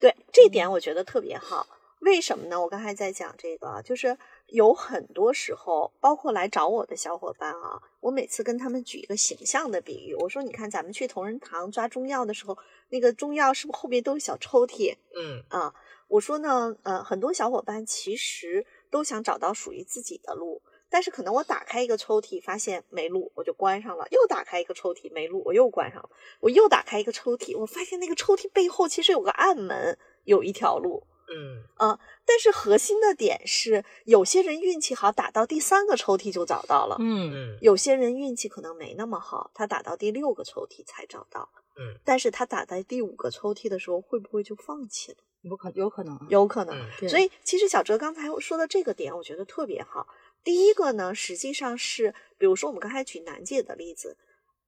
[0.00, 1.66] 对这点我觉得特别好。
[2.06, 2.60] 为什么呢？
[2.60, 12.56] 我刚才在讲这个，就是有很多时候，包括来找我的小伙伴啊，我每次跟他们举一个形象的比喻，我说：“你看，咱们去同仁堂抓中药的时候，
[12.90, 15.74] 那个中药是不是后边都是小抽屉嗯啊？”
[16.06, 31.02] 我说呢，呃，很多小伙伴其实都想找到属于自己的路，但是可能我打开一个抽屉，发现没路，我就关上了；又打开一个抽屉，没路，我又关上了；我又打开一个抽屉，我发现那个抽屉背后其实有个暗门，有一条路。
[31.28, 41.48] 嗯但是核心的点是，有些人运气好，打到第三个抽屉就找到了；嗯嗯有些人运气可能没那么好，他打到第六个抽屉才找到。
[41.78, 45.18] 嗯但是他打在第五个抽屉的时候，会不会就放弃了？
[45.42, 46.74] 有可有可能啊，有可能。
[47.08, 50.08] 所以其实小哲刚才说的这个点，我觉得特别好。
[50.42, 54.16] 第一个呢，实际上是，比如说我们刚才举楠姐的例子，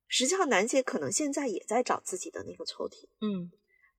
[0.07, 3.09] 实际上楠姐可能现在也在找自己的那个抽屉。
[3.21, 3.51] 嗯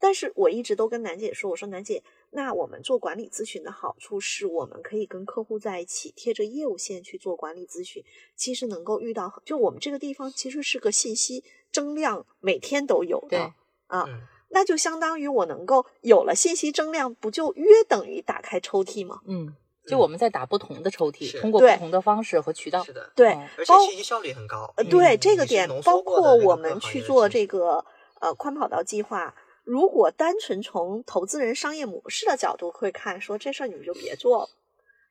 [0.01, 2.01] 但是我一直都跟楠姐说，我说楠姐，
[2.31, 8.03] 那我们做管理咨询的好处是我们可以跟客户在一起，贴着业务线去做管理咨询，
[8.35, 13.53] 其实能够遇到，就我们这个地方其实是个信息增量，每天都有对的
[13.87, 14.21] 啊，嗯
[14.51, 19.21] 那就相当于我能够有了信息增量，不就约等于打开抽屉吗？
[19.27, 19.55] 嗯，
[19.85, 24.73] 就我们在打不同的抽屉，通过不同的方式和渠道是，的，对，哦而且信息效率很高。
[24.77, 27.85] 呃，对、这个点，包括我们去做这个
[28.21, 29.35] 呃宽跑道计划，
[29.69, 34.49] 如果单纯从投资人商业模式的角度会看，说这事儿你们就别做了。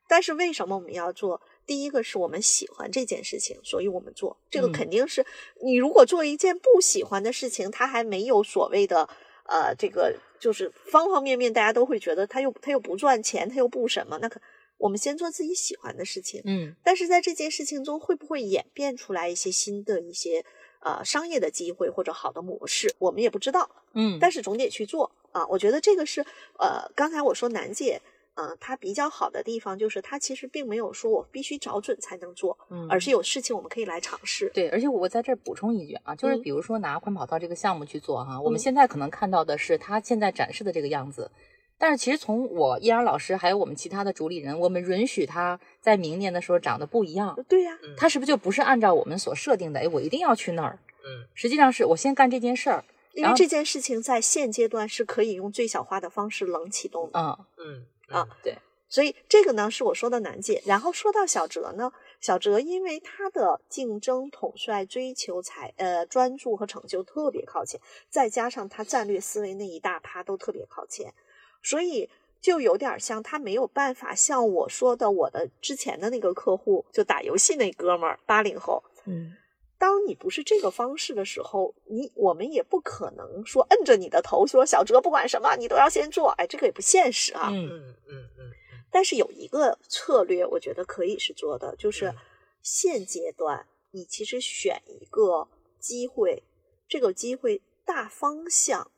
[0.08, 1.40] 但是为什么我们要做？
[1.64, 4.36] 第一个是我们喜欢这件事情，所以我们做。
[4.50, 5.24] 这个嗯肯定是、
[5.62, 9.08] 你如果做一件不喜欢的事情，它还没有所谓的
[9.44, 14.40] 呃这个就是方方面面，大家都会觉得它又它又不赚钱，它又不什么，那可
[14.78, 16.42] 我们先做自己喜欢的事情。
[16.46, 20.44] 嗯但是在这件事情中，会不会演变出来一些新的一些
[20.80, 23.68] 呃商业的机会或者好的模式，我们也不知道。
[23.94, 25.46] 嗯，但是总得去做啊。
[25.46, 26.24] 我觉得这个是
[26.58, 28.00] 呃，刚才我说楠姐，
[28.34, 34.50] 呃，她比较好的地方就是她其实并没有说我必须找准才能做，嗯而是有事情我们可以来尝试。
[34.54, 41.30] 对，而且我在这儿补充一句啊，就是嗯比如说拿宽跑道这个项目去做哈，我们嗯现在可能看到的是它现在展示的这个样子，
[41.78, 49.80] 但是其实从我依然老师还有我们其他的主理人，我们允许他在明年的时候长得不一样，对呀、嗯他是不是就不是按照我们所设定的？
[49.80, 50.78] 哎，我一定要去那儿。
[51.04, 57.18] 嗯实际上是我先干这件事儿，因为这件事情在现阶段是可以用最小化的方式冷启动的。
[57.20, 58.58] 嗯嗯啊，对，
[58.88, 60.62] 所以这个呢是我说的难解。
[60.66, 71.14] 然后说到小哲呢，小哲因为他的竞争、统帅、追求才呃专注和成就特别靠前，再加上他战略思维那一大趴都特别靠前，
[71.62, 72.08] 所以
[72.40, 78.82] 就有点像他没有办法像我说的我的之前的那个客户，就打游戏那哥们儿八零后。
[79.06, 79.32] 嗯
[79.80, 87.48] 当你不是这个方式的时候，你我们也不可能说摁着你的头说小哲不管什么你都要先做，哎，这个也不现实啊。
[87.52, 88.52] 嗯嗯嗯嗯
[88.90, 92.16] 但是有一个策略，我觉得可以是做的，就是嗯
[92.60, 95.46] 现阶段你其实选一个
[95.78, 96.42] 机会，
[96.88, 98.90] 这个机会大方向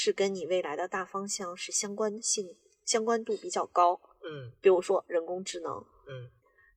[0.00, 5.84] 是跟你未来的大方向是相关性相关度比较高，嗯比如说人工智能。
[6.06, 6.30] 嗯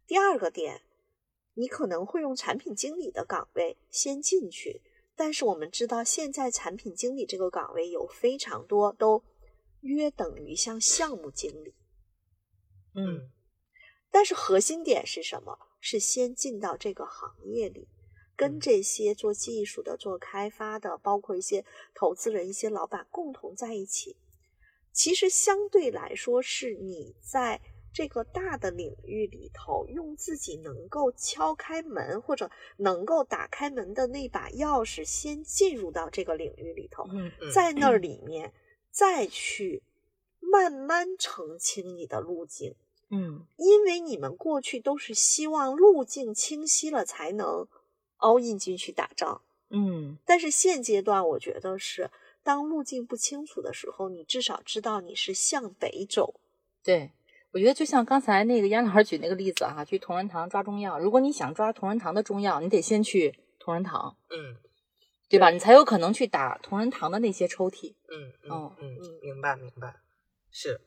[0.07, 0.81] 第二个点，
[1.53, 4.81] 你可能会用产品经理的岗位先进去，
[5.15, 9.23] 但是我们知道现在产品经理这个岗位有非常多都
[9.81, 11.75] 约等于像项目经理。
[12.95, 13.29] 嗯
[14.09, 15.59] 但是核心点是什么？
[15.79, 17.87] 是先进到这个行业里，
[18.41, 21.63] 跟嗯这些做技术的、做开发的，包括一些
[21.93, 24.17] 投资人、一些老板共同在一起。
[24.91, 27.61] 其实相对来说，是你在
[27.93, 37.05] 这个大的领域里头，用自己能够敲开门或者能够打开门的那把钥匙，先进入到这个领域里头，
[37.53, 38.53] 在那儿里面
[38.89, 39.83] 再去
[40.39, 42.75] 慢慢澄清你的路径。
[43.13, 47.67] 嗯因为你们过去都是希望路径清晰了才能
[48.21, 49.41] all in 进去打仗。
[49.69, 52.09] 嗯但是现阶段，我觉得是
[52.43, 56.39] 当路径不清楚的时候，你至少知道你是向北走。
[56.83, 57.11] 对，
[57.51, 64.57] 我觉得就像刚才那个杨老师举那个例子哈、去同仁堂抓中药，如果你想抓同仁堂的中药，你得先去同仁堂，嗯
[65.29, 65.49] 对吧？
[65.49, 67.93] 对你才有可能去打同仁堂的那些抽屉。
[68.09, 70.01] 嗯嗯哦嗯嗯，明白明白，
[70.49, 70.81] 是。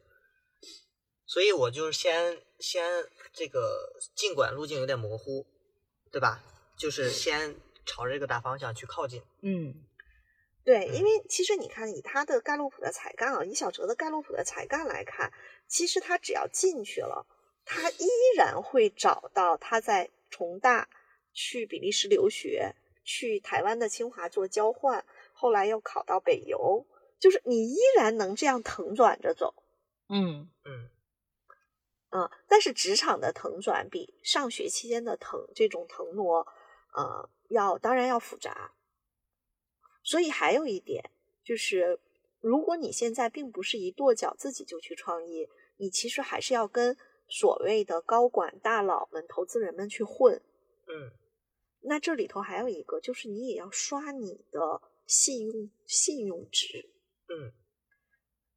[1.26, 2.85] 所以我就是先先
[3.32, 5.47] 这个，尽管路径有点模糊，
[6.12, 6.45] 对吧？
[6.77, 9.22] 就是先朝这个大方向去靠近。
[9.43, 9.75] 嗯
[10.64, 15.33] 对，嗯因为其实你看，以他的盖洛普的才干啊，以小哲的盖洛普的才干来看，
[15.68, 17.27] 其实他只要进去了，
[17.64, 18.07] 他依
[18.37, 20.89] 然会找到他在重大
[21.33, 25.05] 去比利时留学，去台湾的清华做交换，
[25.35, 26.87] 后来又考到北邮，
[27.20, 29.55] 就是你依然能这样腾转着走。
[30.09, 30.91] 嗯嗯
[32.11, 36.47] 嗯，但是职场的腾转比上学期间的腾这种腾挪，
[36.95, 38.72] 呃，要当然要复杂。
[40.03, 41.11] 所以还有一点
[41.42, 42.01] 就是，
[42.40, 46.97] 如果你现在并不是一跺脚自己就去创业，你其实还是要跟
[47.28, 50.42] 所谓的高管大佬们、投资人们去混。
[50.86, 51.12] 嗯
[51.86, 56.90] 那这里头还有一个，就是你也要刷你的信用信用值。
[57.28, 57.53] 嗯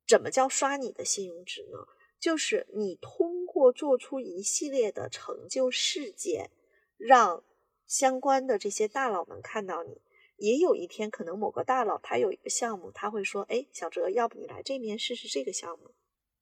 [0.07, 1.79] 怎么叫刷你的信用值呢？
[2.19, 6.51] 就是你通过做出一系列的成就事件，
[6.97, 7.43] 让
[7.87, 10.01] 相关的这些大佬们看到你。
[10.35, 15.95] 也有一天，可能某个大佬他有一个项目，他会说：“哎，小哲，要不你来这边试试这个项目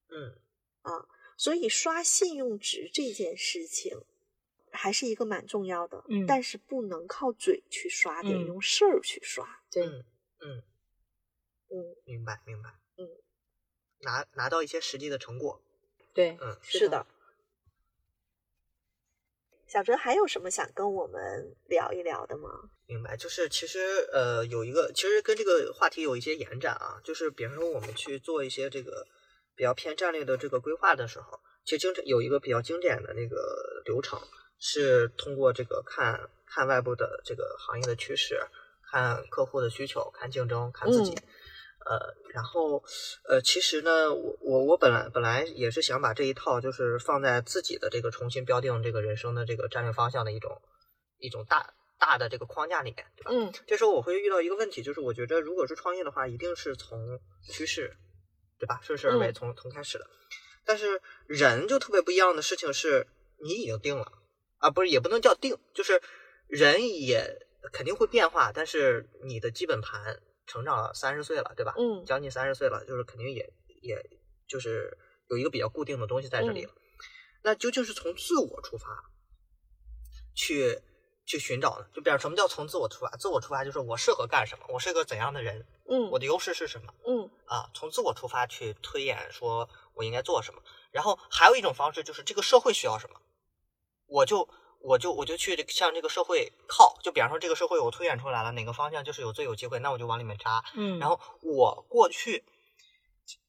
[0.08, 0.38] 嗯
[0.82, 3.98] 啊？”所以刷信用值这件事情
[4.70, 9.62] 还是一个蛮重要的，嗯但是不能靠嘴去刷，得嗯用事儿去刷。
[9.70, 10.04] 对，嗯
[10.40, 10.64] 嗯，
[11.70, 12.78] 嗯，明白明白。
[12.98, 13.08] 嗯，
[14.00, 15.62] 拿拿到一些实际的成果。
[16.12, 17.06] 对，嗯是的。
[19.66, 22.48] 小哲还有什么想跟我们聊一聊的吗？
[22.86, 23.78] 明白，就是其实
[24.12, 29.04] 呃有一个，其实跟这个话题有一些延展啊，就是比方说我们去做一些这个
[29.56, 34.20] 比较偏战略的这个规划的时候，其实经常有一个比较经典的那个流程，
[34.58, 38.40] 是通过这个看看外部的这个行业的趋势，
[38.90, 41.12] 看客户的需求，看竞争，看自己。
[41.12, 41.22] 嗯
[41.88, 42.82] 呃，然后，
[43.28, 50.60] 呃，其实呢，我我我本来本来也是想把这一套就是放在自己的这个重新标定这个人生的这个战略方向的一种
[51.18, 53.30] 一种大大的这个框架里面，对吧？
[53.32, 57.20] 嗯这时候我会遇到一个问题，就是我觉得如果是创业的话，一定是从
[57.52, 57.96] 趋势，
[58.58, 58.80] 对吧？
[58.82, 60.06] 顺势而为，嗯从从开始的。
[60.64, 63.06] 但是人就特别不一样的事情是，
[63.40, 64.12] 你已经定了
[64.58, 66.02] 啊，不是也不能叫定，就是
[66.48, 71.74] 人也肯定会变化，但是你的基本盘成长了三十岁了，对吧？
[71.76, 74.02] 嗯将近三十岁了，就是肯定也也
[74.48, 74.96] 就是
[75.28, 76.74] 有一个比较固定的东西在这里嗯了。
[77.42, 79.10] 那究竟是从自我出发
[80.34, 80.80] 去
[81.24, 81.86] 去寻找呢？
[81.92, 83.10] 就比方什么叫从自我出发？
[83.16, 87.70] 自我出发就是我适合干什么，我是个怎样的人，嗯我的优势是什么嗯啊？
[87.74, 90.62] 从自我出发去推演，说我应该做什么。
[90.92, 93.20] 然后还有一种方式就是这个社会需要什么，
[94.06, 94.48] 我就
[94.80, 96.98] 我就我就去向这个社会靠。
[97.02, 100.64] 就比方说这个社会我推演出来了哪个方向就是有最有机会，那我就往里面扎。
[100.74, 102.44] 嗯，然后我过去，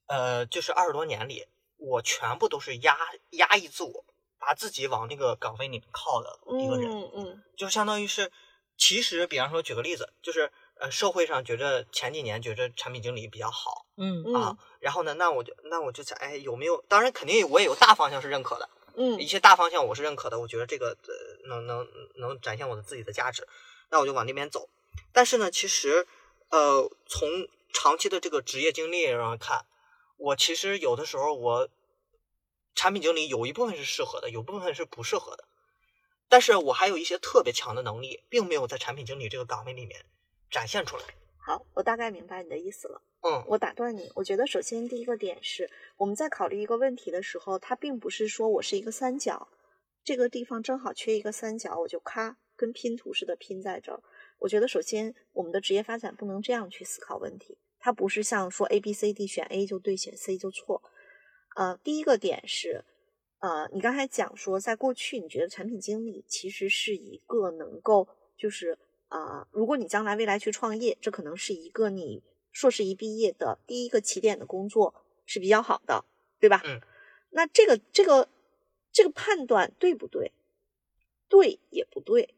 [0.07, 1.45] 呃，就是二十多年里，
[1.77, 2.97] 我全部都是压
[3.31, 4.05] 压抑自我，
[4.39, 8.31] 把自己往那个岗位里面靠的一个人，嗯嗯就相当于是，
[8.77, 16.83] 其实比方说举个例子，就是呃，社会上觉着前几年觉着产品经理比较好嗯嗯啊，然后呢，那我就那我就在哎有没有？
[16.87, 23.47] 当然肯定我也有大方向是认可的，嗯一些大方向我是认可的，我觉得这个呃能能能展现我的自己的价值，
[23.91, 24.67] 那我就往那边走。
[25.13, 26.07] 但是呢，其实
[26.49, 27.29] 呃从
[27.71, 29.65] 长期的这个职业经历上看，
[30.17, 31.69] 我其实有的时候我
[32.73, 35.45] 产品经理有一部分是适合的，有部分是不适合的。
[36.27, 40.05] 但是我还有一些特别强的能力，并没有在产品经理这个岗位里面
[40.49, 41.03] 展现出来。
[41.37, 43.01] 好，我大概明白你的意思了。
[43.21, 49.49] 嗯我打断你，我觉得首先第一个点是，我们在考虑一个问题的时候，它并不是说我是一个三角，
[50.03, 54.01] 这个地方正好缺一个三角，我就咔跟拼图似的拼在这儿。
[54.39, 60.83] 我觉得首先我们的职业发展不能这样去思考问题，它不是像说 A B C D 选 A 就对，选 C 就错。
[61.55, 62.85] 呃，第一个点是，
[63.39, 68.07] 呃，你刚才讲说，在过去你觉得产品经理其实是一个能够
[68.37, 72.23] 就是啊、呃如果你将来未来去创业，这可能是一个你
[72.57, 74.95] 硕士一毕业的第一个起点的工作
[75.27, 76.03] 是比较好的，
[76.39, 76.63] 对吧？
[76.65, 76.81] 嗯。
[77.29, 78.27] 那这个这个
[78.91, 80.31] 这个判断对不对？
[81.29, 82.33] 对也不对，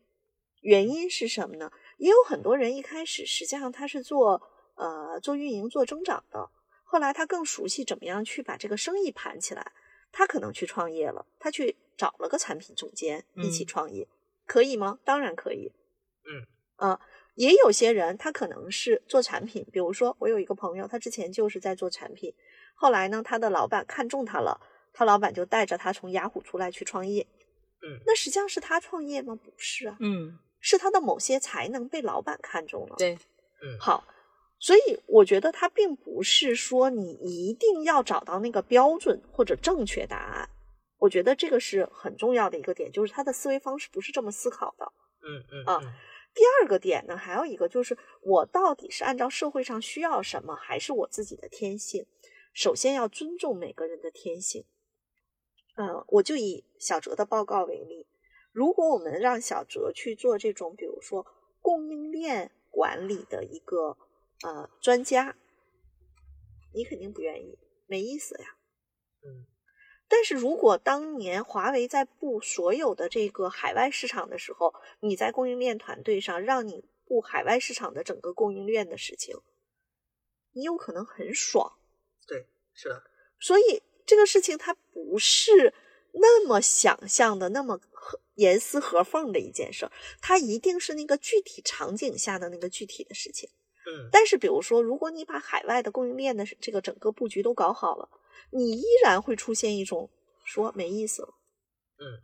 [0.59, 1.72] 原因是什么呢？
[1.97, 4.41] 也有很多人一开始实际上他是做
[4.76, 6.49] 呃做运营、做增长的，
[6.84, 9.72] 后来他更熟悉怎么样去把这个生意盘起来，
[10.11, 14.05] 他可能去创业了，他去找了个产品总监一起嗯创业，
[14.45, 14.99] 可以吗？
[15.05, 15.72] 当然可以。
[16.26, 16.45] 嗯，
[16.76, 16.99] 啊，
[17.40, 22.34] 也有些人他可能是做产品，比如说我有一个朋友，他之前就是在做产品，
[22.76, 24.60] 后来呢，他的老板看中他了，
[24.92, 27.26] 他老板就带着他从雅虎出来去创业。
[27.82, 29.34] 嗯那实际上是他创业吗？
[29.42, 32.96] 不是啊，嗯，是他的某些才能被老板看中了。
[32.98, 33.18] 对，
[33.64, 34.04] 嗯，好，
[34.60, 40.50] 所以我觉得他并不是说你一定要找到那个标准或者正确答案。
[40.98, 44.92] 我觉得这个是很重要的一个点，就是他的思维方式不是这么思考的。
[45.22, 45.94] 嗯嗯啊嗯
[46.34, 52.06] 第二个点呢，还有一个就是我到底是按照社会上需要什么，还是我自己的天性？
[52.54, 54.66] 首先要尊重每个人的天性。
[55.76, 58.08] 嗯，我就以小哲的报告为例，
[58.52, 61.26] 如果我们让小哲去做这种，比如说
[61.62, 63.98] 供应链管理的一个
[64.44, 65.36] 呃专家，
[66.74, 68.58] 你肯定不愿意，没意思呀。
[69.24, 69.46] 嗯
[70.10, 79.38] 但是如果当年华为在布所有的这个海外市场的时候，你在供应链团队上让你布海外市场的整个供应链的事情，
[80.53, 81.74] 你有可能很爽。
[82.28, 83.03] 对，是的，
[83.39, 85.74] 所以这个事情它不是
[86.14, 87.80] 那么想象的那么
[88.36, 93.49] 严丝合缝的一件事儿，它一定是那个具体场景下的那个具体的事情。
[93.86, 98.10] 嗯但是，比如说，如果你把海外的供应链的这个整个布局都搞好了，
[98.52, 100.10] 你依然会出现一种
[100.44, 101.34] 说没意思了。
[101.98, 102.24] 嗯，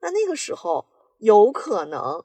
[0.00, 0.86] 那那个时候
[1.18, 2.24] 有可能，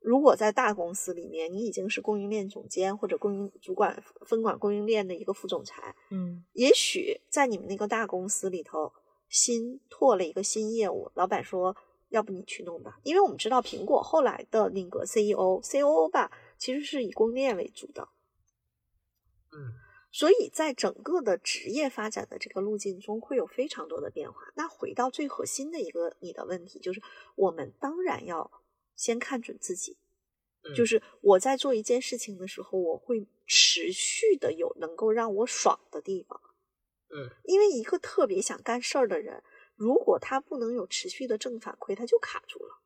[0.00, 8.92] 如果在大公司里面，你已经是供应链总监或者供应主管分管供应链的一个副总裁，嗯也许在你们那个大公司里头，
[9.28, 11.74] 新拓了一个新业务，老板说，
[12.10, 18.06] 要不你去弄吧，因为我们知道苹果后来的那个 CEO、COO 吧，其实是以供应链为主的。
[19.52, 19.72] 嗯
[20.14, 24.38] 所以在整个的职业发展的这个路径中，会有非常多的变化。
[24.54, 27.02] 那回到最核心的一个你的问题，就是
[27.34, 28.48] 我们当然要
[28.94, 29.98] 先看准自己，
[30.62, 36.40] 嗯，就是我在做一件事情的时候，我会持续的有能够让我爽的地方。
[37.10, 39.42] 嗯因为一个特别想干事儿的人，
[39.74, 42.80] 如果他不能有持续的正反馈，他就卡住了。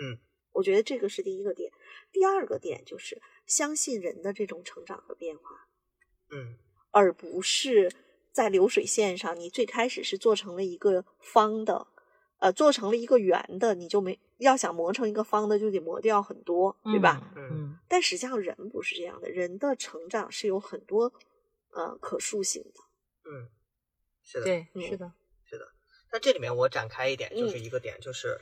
[0.00, 0.20] 嗯
[0.52, 1.72] 我觉得这个是第一个点。
[2.12, 5.66] 第二个点就是相信人的这种成长和变化。
[6.30, 6.56] 嗯
[6.92, 7.92] 而不是
[8.32, 11.86] 在流水线上，你最开始是做成了一个方的，
[12.38, 17.32] 呃，做成了一个圆的，你就没要想磨成一个方的，就得磨掉很多，对吧？
[17.36, 21.12] 嗯嗯但实际上人不是这样的，人的成长是有很多
[21.70, 22.80] 呃可塑性的。
[23.30, 23.48] 嗯，
[24.22, 25.12] 是的，对，是的
[25.44, 25.68] 是的，
[26.12, 28.40] 那这里面我展开一点，就是一个点，就是，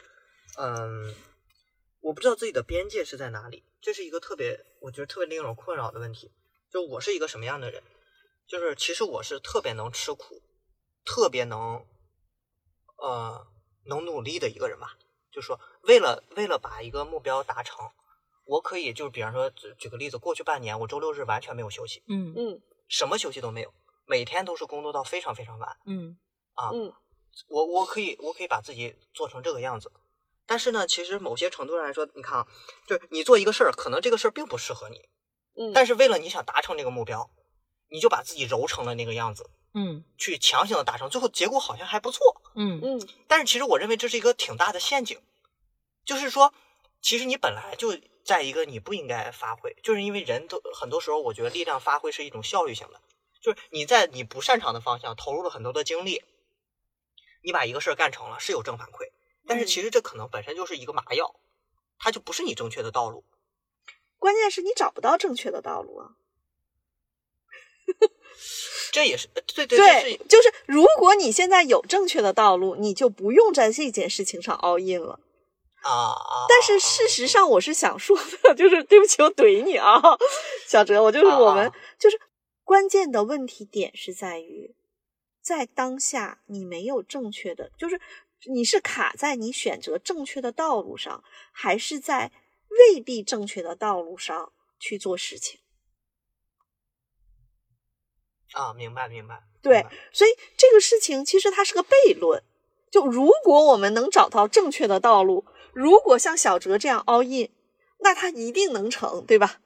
[0.56, 1.14] 嗯，
[2.00, 6.30] 我不知道自己的边界是在哪里，这是一个特别，我觉得特别令人困扰的问题。
[6.72, 7.82] 就我是一个什么样的人？
[8.46, 10.42] 就是其实我是特别能吃苦，
[11.04, 11.86] 特别能，
[12.96, 13.46] 呃，
[13.84, 14.96] 能努力的一个人吧。
[15.30, 17.90] 就说为了为了把一个目标达成，
[18.46, 23.72] 我可以就是比方说举举个例子，过去半年我周六日完全没有休息，嗯嗯什么休息都没有，
[24.06, 25.76] 每天都是工作到非常非常晚。
[25.84, 26.18] 嗯
[26.54, 26.92] 啊，嗯
[27.48, 29.92] 我我可以我可以把自己做成这个样子，
[30.46, 32.48] 但是呢，其实某些程度上来说，你看啊，
[32.86, 35.08] 就是你做一个事儿，可能这个事儿并不适合你，
[35.58, 37.30] 嗯，但是为了你想达成这个目标，
[37.90, 42.40] 你就把自己揉成了那个样子，嗯去强行的达成，最后结果好像还不错。
[42.54, 45.20] 嗯嗯但是其实我认为这是一个挺大的陷阱，
[46.04, 46.54] 就是说，
[47.02, 53.00] 其实你本来就在一个你不应该发挥，就是因为人都很多时候，我觉得力量发挥是一种效率性的，
[53.40, 56.22] 就是你在你不擅长的方向投入了很多的精力，
[57.42, 59.10] 你把一个事儿干成了是有正反馈，
[59.46, 61.34] 但是其实这可能本身就是一个麻药，
[61.98, 63.24] 它就不是你正确的道路。
[64.18, 66.10] 关键是你找不到正确的道路啊。
[68.92, 75.20] 这也是呃对对对是，就是如果你现在有正确的道路，你就不用在这件事情上 all in 了。
[75.82, 76.46] 啊啊！
[76.48, 80.02] 但是事实上，我是想说的，就是对不起，我怼你啊，
[80.66, 82.20] 小哲，我就是我们、啊就是
[82.64, 84.74] 关键的问题点是在于，
[85.40, 88.00] 在当下你没有正确的，就是
[88.50, 92.32] 你是卡在你选择正确的道路上，还是在
[92.68, 95.60] 未必正确的道路上去做事情？
[98.52, 102.42] 啊，明白明白，对所以这个事情其实它是个悖论。
[102.90, 105.44] 就如果我们能找到正确的道路，
[105.74, 107.50] 如果像小哲这样 all in，
[107.98, 109.60] 那他一定能成，对吧？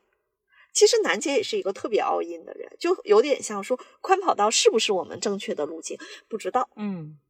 [0.73, 5.97] 其实楠姐也是一个特别 all in 的人，就有点像说宽跑道是不是我们正确的路径，
[6.29, 6.69] 不知道。
[6.75, 7.21] 嗯，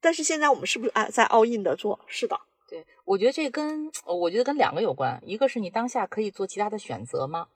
[0.00, 2.00] 但是现在我们是不是啊在 all in 的做？
[2.08, 2.40] 是的，
[2.74, 7.46] 对，我觉得这跟我觉得跟两个有关，一个是你当下可以做其他的选择吗？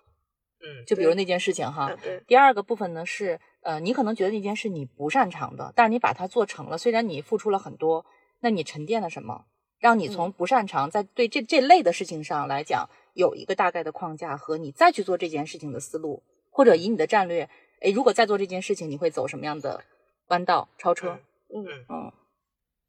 [0.61, 1.89] 嗯，就比如那件事情哈，
[2.29, 8.07] 第二个部分呢是，呃，你可能觉得那件事你不擅长的，但是你把它做成了，虽然你付出了很多，
[8.41, 9.47] 那你沉淀了什么？
[9.81, 17.49] 让你从不擅长在对这这类的事情上来讲有一个大概的框架和你再去做这件事情的思路，或者以你的战略，
[17.81, 19.85] 哎，如果再做这件事情，你会走什么样的
[20.29, 21.21] 弯道超车？
[21.55, 22.13] 嗯嗯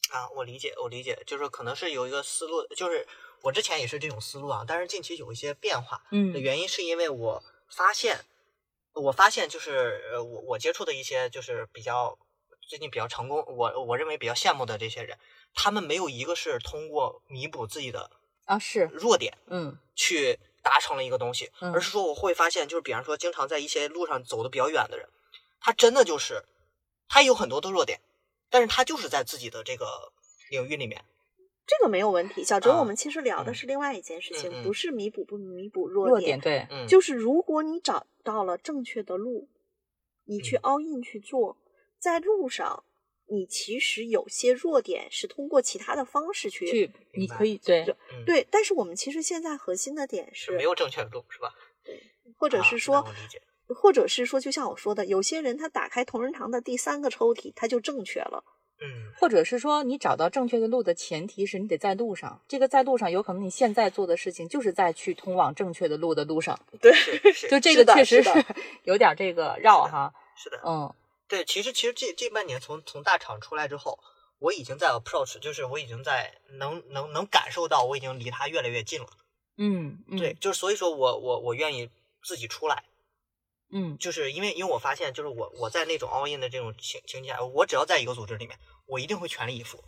[0.09, 3.07] 啊，我理解，我理解，就是可能是有一个思路，就是
[3.41, 6.01] 我之前也是这种思路啊，但是近期有一些变化。
[6.11, 6.33] 嗯。
[6.33, 8.25] 的原因是因为我发现，
[8.93, 12.17] 我发现就是呃，我我接触的一些就是比较
[12.67, 15.17] 最近比较成功，我我认为比较羡慕的这些人，
[15.53, 18.09] 他们没有一个是通过弥补自己的
[18.45, 18.89] 啊是。
[18.91, 19.77] 弱点嗯。
[19.95, 21.71] 去达成了一个东西，嗯。
[21.73, 25.07] 而是说我会发现，就是比方说经常在一些路上走的比较远的人，
[25.59, 26.43] 他真的就是
[27.07, 27.99] 他有很多的弱点，
[28.49, 29.85] 但是他就是在自己的这个
[30.49, 31.03] 领域里面，
[31.65, 32.43] 这个没有问题。
[32.43, 39.47] 小哲，啊我们其实聊的嗯是另外一件事情，不是弥补不弥补弱弱点对嗯，就是如果你找到了正确的路，
[40.25, 41.57] 你去嗯 all in 去做，
[41.99, 42.83] 在路上，
[43.27, 47.85] 你其实有些弱点是通过其他的方式去去你可以对
[48.25, 48.47] 对。
[48.49, 51.53] 但是我们其实现在核心的点是，没有正确的路，是吧？
[51.83, 52.01] 对
[52.37, 53.05] 或者是说，
[53.75, 58.43] 或者是说，就像我说的，有些人他打开同仁堂的第三个抽屉，他就正确了。
[58.81, 62.41] 嗯或者是说，你找到正确的路的前提是你得在路上。
[62.47, 66.57] 这个在路上，有可能你现在做的事情就是在去通往正确的路的路上。
[66.79, 68.29] 对， 是是就这个确实是
[68.83, 70.13] 有点这个绕是的哈。
[70.37, 70.95] 是的，嗯
[71.27, 73.99] 对，其实其实这这半年从从大厂出来之后，
[74.39, 79.07] 我已经在 approach，就是我已经在能能能感受到我已经离他越来越近了。
[79.57, 81.89] 嗯嗯，对，就是所以说我我我愿意
[82.23, 82.85] 自己出来，
[83.71, 88.57] 嗯就是因为因为我发现，就是我我在那种 all in 的这种情情况下，我只要在一个组织里面，
[88.87, 89.83] 我一定会全力以赴。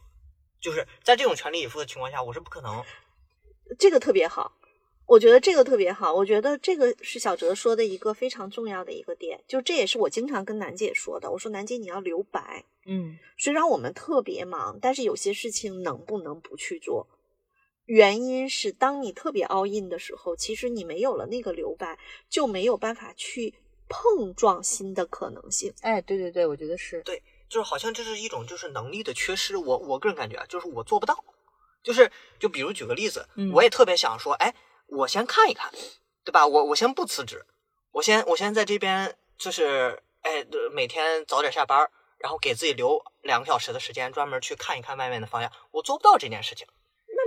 [0.59, 2.83] 就是在这种全力以赴的情况下，我是不可能
[3.79, 4.53] 这个特别好，
[5.07, 6.13] 我觉得这个特别好。
[6.13, 11.31] 我觉得这个是小哲说的一个非常重要的一个点，就这也是我经常跟楠姐说的。
[11.31, 17.07] 我说楠姐你要留白，嗯虽然我们特别忙，但是有些事情能不能不去做？
[17.85, 21.97] 原因是当你特别 all in 的时候，其实你没有了那个留白，
[22.29, 23.55] 就没有办法去
[23.91, 25.71] 碰撞新的可能性。
[25.81, 27.21] 哎，对对对，我觉得是对。
[27.49, 29.57] 就是好像这是一种就是能力的缺失。
[29.57, 31.21] 我我个人感觉啊，就是我做不到。
[31.83, 34.55] 就是就比如举个例子，嗯我也特别想说，哎，
[34.87, 35.69] 我先看一看，
[36.23, 36.47] 对吧？
[36.47, 37.45] 我我先不辞职，
[37.91, 41.89] 我先我先在这边就是哎每天早点下班，
[42.19, 45.51] 然后给自己留两个小时的时间，专门去看一看外面的方向。
[45.71, 46.65] 我做不到这件事情。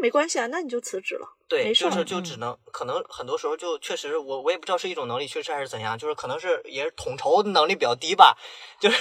[0.05, 1.27] 那没关系啊，那你就辞职了。
[1.49, 8.37] 对，没事就是就嗯只能可能很多时候就确实我我也不知道是一种能力缺失还是怎样，就是可能是也是统筹能力比较低吧，
[8.79, 8.99] 就是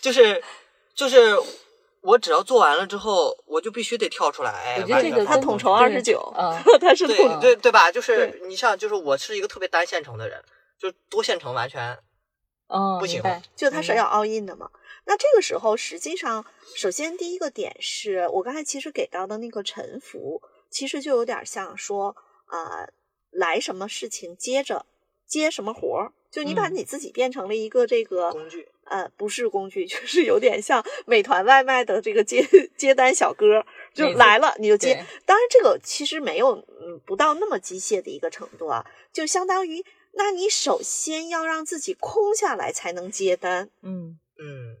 [0.00, 0.42] 就是
[0.94, 1.36] 就是
[2.00, 6.32] 我只要做完了之后，我就必须得跳出来，哎，我觉得完成它这个他统筹对二十九
[6.80, 7.90] 他是对对对吧？
[7.90, 10.40] 就是你像就是我是一个特别单线程的人，
[10.78, 11.98] 就多线程完全
[12.68, 13.20] 嗯，不行
[13.56, 14.70] 就他是要 all in 的嘛。
[15.06, 16.44] 那这个时候，实际上，
[16.74, 20.40] 首先第一个点是我刚才其实给到的那个沉浮，
[20.70, 22.16] 其实就有点像说，
[22.50, 22.88] 呃，
[23.30, 24.86] 来什么事情接着
[25.26, 28.68] 接什么活儿，就你把嗯你自己变成了一个这个工具。
[28.86, 32.46] 呃，不是工具，就是有点像美团外卖的这个接
[32.76, 34.94] 接单小哥，就来了你就接。
[35.24, 39.82] 当然，这个其实没有，嗯，不到那么机械的一个程度啊，就相当于，
[40.12, 43.70] 那你首先要让自己空下来才能接单。
[43.80, 44.76] 嗯嗯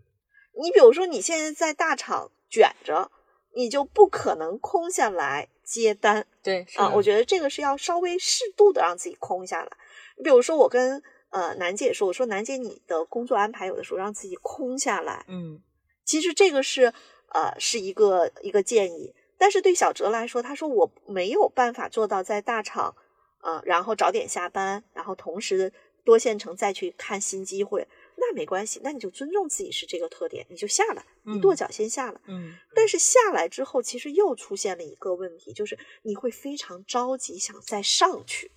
[0.60, 3.10] 你比如说，你现在在大厂卷着，
[3.54, 6.92] 你就不可能空下来接单对是啊。
[6.94, 9.70] 我觉得这个是要稍微适度的让自己空下来。
[10.16, 15.60] 你比如说，我跟呃楠姐说，我说楠姐，你的工作安排有的时候让自己空下来，嗯
[16.04, 16.92] 其实这个是
[17.32, 19.14] 呃是一个一个建议。
[19.36, 22.94] 但是对小哲来说，他说我没有办法做到在大厂，
[23.42, 25.72] 呃，然后早点下班，然后同时
[26.04, 32.20] 多线程再去看新机会，那没关系，那你就尊重自己是这个特点，你就下来，你跺嗯脚先下来。
[32.26, 38.50] 嗯但是下来之后，其实又出现了一个问题，就是你会非常着急想再上去，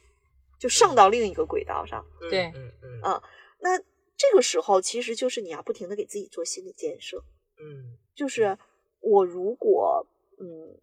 [0.60, 2.06] 就上到另一个轨道上。
[2.22, 3.24] 嗯对嗯嗯啊
[3.60, 3.78] 那
[4.16, 7.24] 这个时候，其实就是你要不停的给自己做心理建设，
[7.60, 8.58] 嗯就是
[9.00, 10.08] 我如果
[10.40, 10.80] 嗯，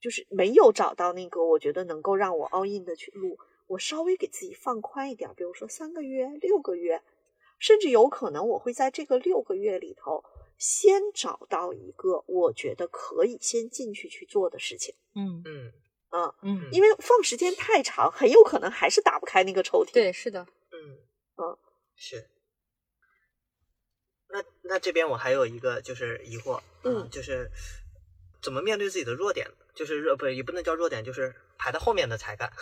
[0.00, 7.02] 就是没有找到那个我觉得能够让我 all in 的去路，我稍微给自己放宽一点，比如说三个月、六个月，
[7.62, 10.24] 甚至有可能我会在这个六个月里头，
[10.58, 15.72] 先找到一个我觉得可以先进去去做的事情嗯嗯
[16.08, 19.92] 啊，嗯，因为放时间太长，很有可能还是打不开那个抽屉。
[19.92, 20.98] 对是的，嗯
[21.36, 21.56] 嗯
[21.94, 22.28] 是。
[24.26, 27.48] 那那这边我还有一个就是疑惑，嗯就是
[28.42, 32.52] 怎么面对自己的弱点，就是弱不也不能叫弱点，就是排在后面的才干。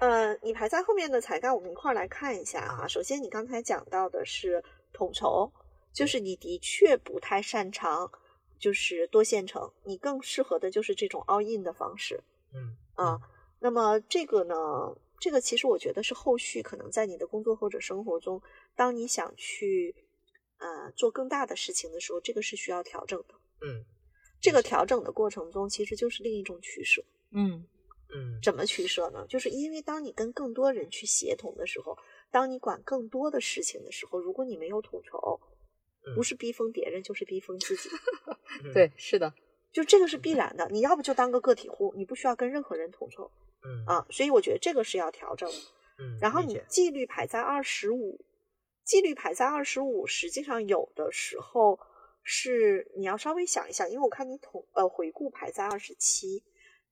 [0.00, 2.84] 呃，你排在后面的才干，我们一块儿来看一下哈。
[2.84, 4.64] 啊首先，你刚才讲到的是
[4.94, 5.52] 统筹，
[5.92, 8.10] 就是你的确不太擅长
[8.58, 12.22] 就是多线程，你更适合的就是这种 all in 的方式
[12.54, 13.20] 嗯啊。
[13.60, 14.54] 那么这个呢，
[15.18, 18.40] 这个其实我觉得是后续可能在你的工作或者生活中，
[18.74, 19.94] 当你想去
[20.56, 23.34] 呃做更大的事情的时候，这个是需要调整的。
[23.60, 23.84] 嗯
[24.40, 27.04] 这个调整的过程中，其实就是另一种取舍。
[27.32, 27.66] 嗯
[28.14, 29.24] 嗯怎么取舍呢？
[29.28, 31.96] 就是因为当你跟更多人去协同的时候，
[32.30, 35.40] 当你管更多的事情的时候，如果你没有统筹，
[36.14, 37.88] 不嗯是逼疯别人，就是逼疯自己，
[38.64, 39.32] 嗯对，是的，
[39.72, 40.68] 就这个是必然的。
[40.70, 43.30] 你要不就当个个体户，你不需要跟任何人统筹
[43.64, 44.06] 嗯啊。
[44.10, 45.56] 所以我觉得这个是要调整的。
[45.98, 48.24] 嗯，然后你纪律排在二十五，
[48.84, 51.78] 纪律排在二十五，实际上有的时候
[52.22, 56.42] 是你要稍微想一想，因为我看你统呃回顾排在二十七，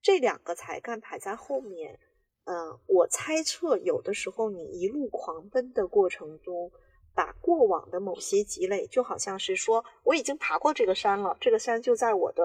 [0.03, 1.99] 这两个才干排在后面。
[2.45, 6.73] 嗯、我猜测有的时候你一路狂奔的过程中，
[7.15, 12.45] 把过往的某些积累，就好像是说我已经爬过这个山了，这个山就在我的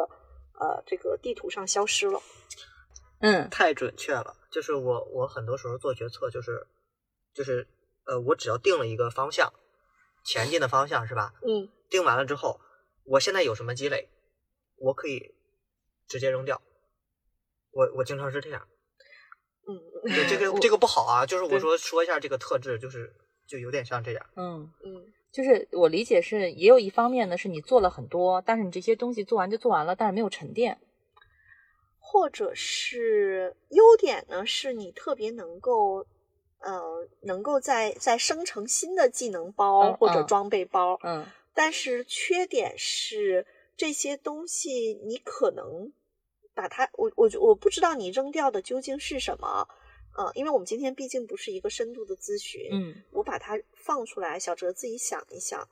[0.60, 2.22] 呃这个地图上消失了。
[3.20, 4.36] 嗯太准确了。
[4.52, 6.68] 就是我我很多时候做决策就是
[7.34, 7.66] 就是
[8.06, 9.54] 呃，我只要定了一个方向，
[10.26, 11.34] 前进的方向是吧？
[11.48, 12.60] 嗯定完了之后，
[13.06, 14.10] 我现在有什么积累，
[14.76, 15.34] 我可以
[16.10, 16.62] 直接扔掉。
[17.74, 18.68] 我我经常是这样，
[19.68, 21.26] 嗯对这个这个不好啊。
[21.26, 23.14] 就是我说说一下这个特质，就是
[23.48, 24.26] 就有点像这样。
[24.36, 30.80] 嗯，嗯就是我理解是，也有一方面呢，是你做了很多，但是你这些东西做完就做完了，但是没有沉淀。
[32.00, 36.06] 或者是优点呢，是你特别能够，
[36.60, 41.26] 呃，能够在在生成新的技能包或者装备包，嗯
[41.56, 45.92] 但是缺点是这些东西你可能
[46.54, 49.68] 把它，我我我不知道你扔掉的究竟是什么，
[50.18, 55.68] 呃，因为我们今天毕竟不是一个深度的咨询，嗯我把它放出来，小哲自己想一想，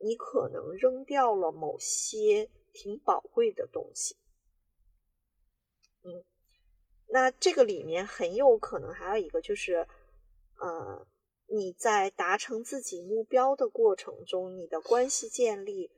[0.00, 4.16] 你可能扔掉了某些挺宝贵的东西。
[6.02, 6.24] 嗯，
[7.08, 9.88] 那这个里面很有可能还有一个就是，
[10.60, 11.06] 呃，
[11.48, 15.90] 你在达成自己目标的过程中，你的关系建立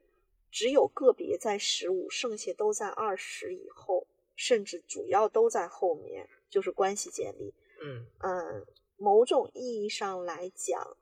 [0.51, 4.07] 只有个别在十五，剩下都在二十以后，
[4.39, 7.53] 甚至主要都在后面，就是关系建立。
[7.83, 8.65] 嗯嗯，
[8.97, 10.97] 某种意义上来讲，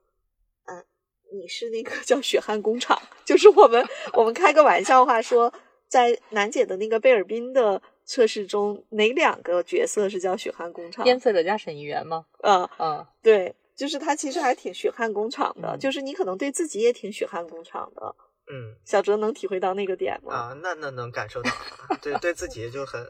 [0.65, 0.83] 嗯，
[1.31, 5.53] 你是那个叫血汗工厂，就是我们 我们开个玩笑话说，
[5.87, 11.05] 在楠姐的那个贝尔宾的测试中，哪两个角色是叫血汗工厂？
[11.05, 12.25] 监测者加审议员吗？
[12.41, 18.15] 嗯、嗯对，就是他其实还挺血汗工厂的，嗯就是你可能对自己也挺血汗工厂的。
[18.49, 20.33] 嗯小哲能体会到那个点吗？
[20.33, 23.05] 啊，那那能感受到啊，对对自己就很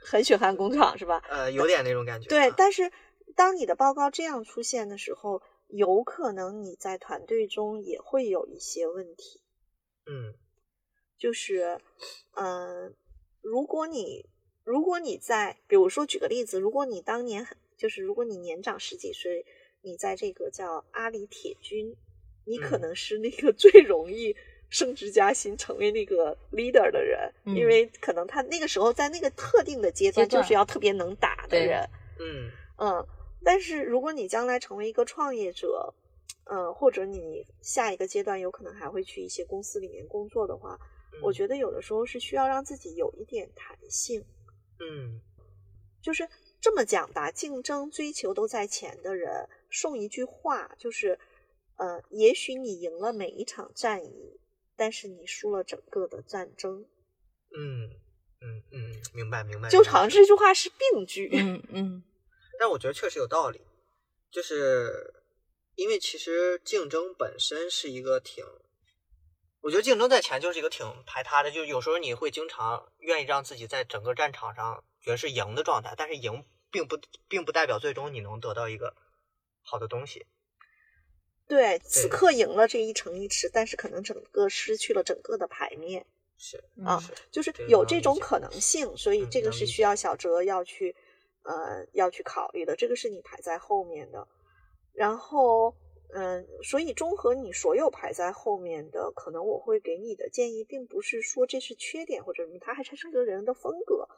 [0.00, 1.22] 很血汗工厂是吧？
[1.28, 2.30] 呃有点那种感觉啊。
[2.30, 2.90] 对，但是
[3.36, 9.40] 当你的报告这样出现的时候，有可能你在团队中也会有一些问题，
[10.06, 10.34] 嗯
[11.18, 11.78] 就是，
[12.34, 12.94] 嗯、
[13.42, 14.26] 如果你
[14.64, 19.44] 如果你在，比如说举个例子，如果你当年很就是如果你年长十几岁，
[19.82, 21.96] 你在这个叫阿里铁军，
[22.44, 24.34] 你可嗯能是那个最容易。
[24.70, 27.54] 升职加薪，成为那个 leader 的人，嗯。
[27.54, 31.86] 因为可能他那个时候在那个特定的阶段，就是要特别能打的人，
[32.18, 32.50] 嗯。
[32.78, 33.06] 嗯，
[33.44, 35.92] 但是如果你将来成为一个创业者，
[36.44, 40.78] 嗯，或者你下一个阶段有可能还会去一些公司里面工作的话，
[41.22, 41.34] 我嗯。
[41.34, 44.24] 觉得有的时候是需要让自己有一点弹性，
[44.78, 45.20] 嗯。
[46.00, 46.26] 就是
[46.62, 51.18] 这么讲吧，竞争追求都在前的人送一句话，就是，
[51.76, 54.39] 呃，也许你赢了每一场战役，
[54.80, 56.86] 但是你输了整个的战争，
[57.54, 57.90] 嗯
[58.40, 59.68] 嗯嗯，明白明白。
[59.68, 62.02] 就好像这句话是病句，嗯嗯
[62.58, 63.60] 但我觉得确实有道理，
[64.30, 65.12] 就是
[65.74, 68.42] 因为其实竞争本身是一个挺，
[69.60, 76.98] 我觉得竞争在前就是一个挺排他的，就有时候你会经常愿意让自己在整个战场上觉得是赢的状态，但是赢并不
[77.28, 78.96] 并不代表最终你能得到一个
[79.60, 80.24] 好的东西。
[81.50, 86.06] 对，此对刻赢了这一城一池，但是可能整个失去了整个的牌面。
[86.38, 90.94] 是嗯啊是，就是有这种可能性，所以嗯这个是需要小哲要去
[91.42, 94.28] 呃要去考虑的，这个是你排在后面的。
[94.92, 95.74] 然后
[96.14, 104.08] 嗯，所以综合你所有排在后面的，可能我会给你的建议，并不是说这是缺点或者什么，它还是这个人的风格，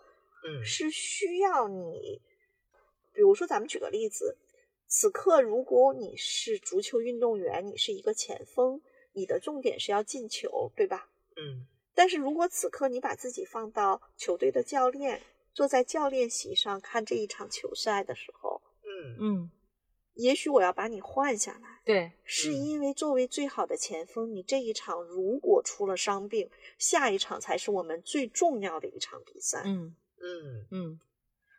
[0.47, 2.21] 嗯是需要你，
[3.13, 4.37] 比如说咱们举个例子，
[4.95, 8.83] 此刻如果你是足球运动员，你是一个前锋，
[9.15, 11.09] 你的重点是要进球，对吧？
[11.35, 11.67] 嗯。
[11.95, 15.23] 但是如果此刻你把自己放到球队的教练，
[15.55, 19.17] 坐在教练席上看这一场球赛的时候，嗯。
[19.19, 19.51] 嗯
[20.15, 22.53] 也许我要把你换下来，对，是嗯。
[22.53, 29.63] 因为作为最好的前锋，你这一场如果出了伤病，下一场才是我们最重要的一场比赛。
[29.65, 29.97] 嗯。
[30.21, 30.67] 嗯。
[30.71, 31.01] 嗯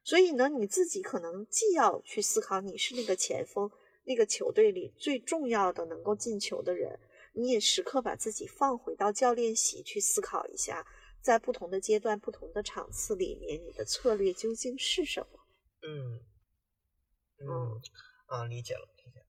[0.04, 3.72] 所以呢，你自己可能既要去思考你是那个前锋，
[4.04, 7.00] 那个球队里最重要的能够进球的人，
[7.34, 10.86] 你也时刻把自己放回到教练席去思考一下，
[11.22, 15.40] 在不同的阶段、不同的场次里面，你的策略究竟是什么？
[15.82, 16.20] 嗯
[17.40, 17.82] 嗯
[18.26, 19.26] 啊，理解了，理解了。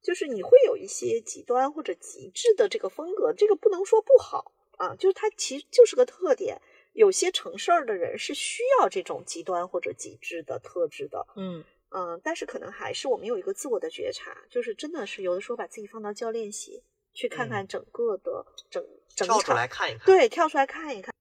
[0.00, 6.62] 就是你会有一些极端或者极致的这个风格，这个不能说不好啊，就是它其实就是个特点。
[6.98, 16.82] 有些成事儿的人是需要这种极端或者极致的特质的，嗯嗯，但是可能还是我们有一个自我的觉察，就是真的是有的时候把自己放到教练席
[17.14, 18.84] 去看看整个的整、
[19.14, 21.14] 整跳出，来看一看。，对，跳出来看一看，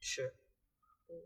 [0.00, 0.34] 是。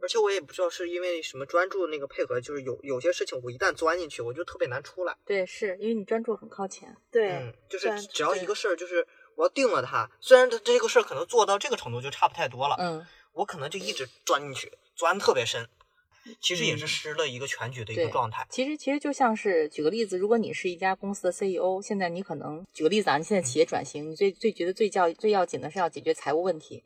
[0.01, 5.17] 而且我也不知道是因为什么专注那个配合，就是有有些事情我一旦钻进去，我就特别难出来。
[5.25, 6.97] 对，是因为你专注很靠前。
[7.09, 9.07] 对，嗯，就是只要一个事儿，就是
[9.37, 15.67] 我要定了它，虽然它这个事儿可能做到这个程度就差不太多了，嗯，我可能就一直钻进去，钻特别深，
[16.41, 16.89] 其实也是嗯。
[16.89, 18.47] 失了一个全局的一个状态。
[18.51, 26.83] 其实其实就像是举个例子，如果你是一家公司的 CEO，现在你可能举个例子啊，你现在企业转型，你最最觉得最叫最要紧的是要解决财务问题，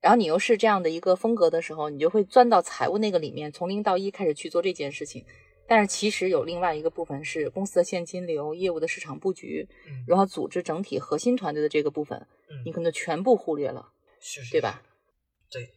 [0.00, 5.24] 然后你又是这样的一个风格的时候，你就会钻到财务那个里面，从零到一开始去做这件事情。
[5.66, 12.18] 但是其实有另外一个部分是公司的现金流、业务的市场布局，嗯，然后组织整体核心团队的这个部分，
[12.50, 12.62] 嗯。
[12.66, 13.88] 你可能全部忽略了，
[14.20, 14.82] 是是对吧？
[15.50, 15.70] 对，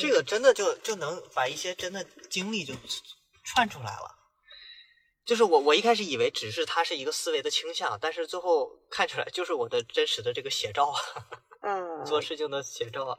[0.00, 2.74] 这个真的就就能把一些真的经历就
[3.44, 4.16] 串出来了。
[5.24, 10.98] 就是我我一开始以为只是它是一个思维的倾向，但是最后看出来就是我的真实的这个写照啊，
[11.60, 13.18] 嗯，做事情的写照啊。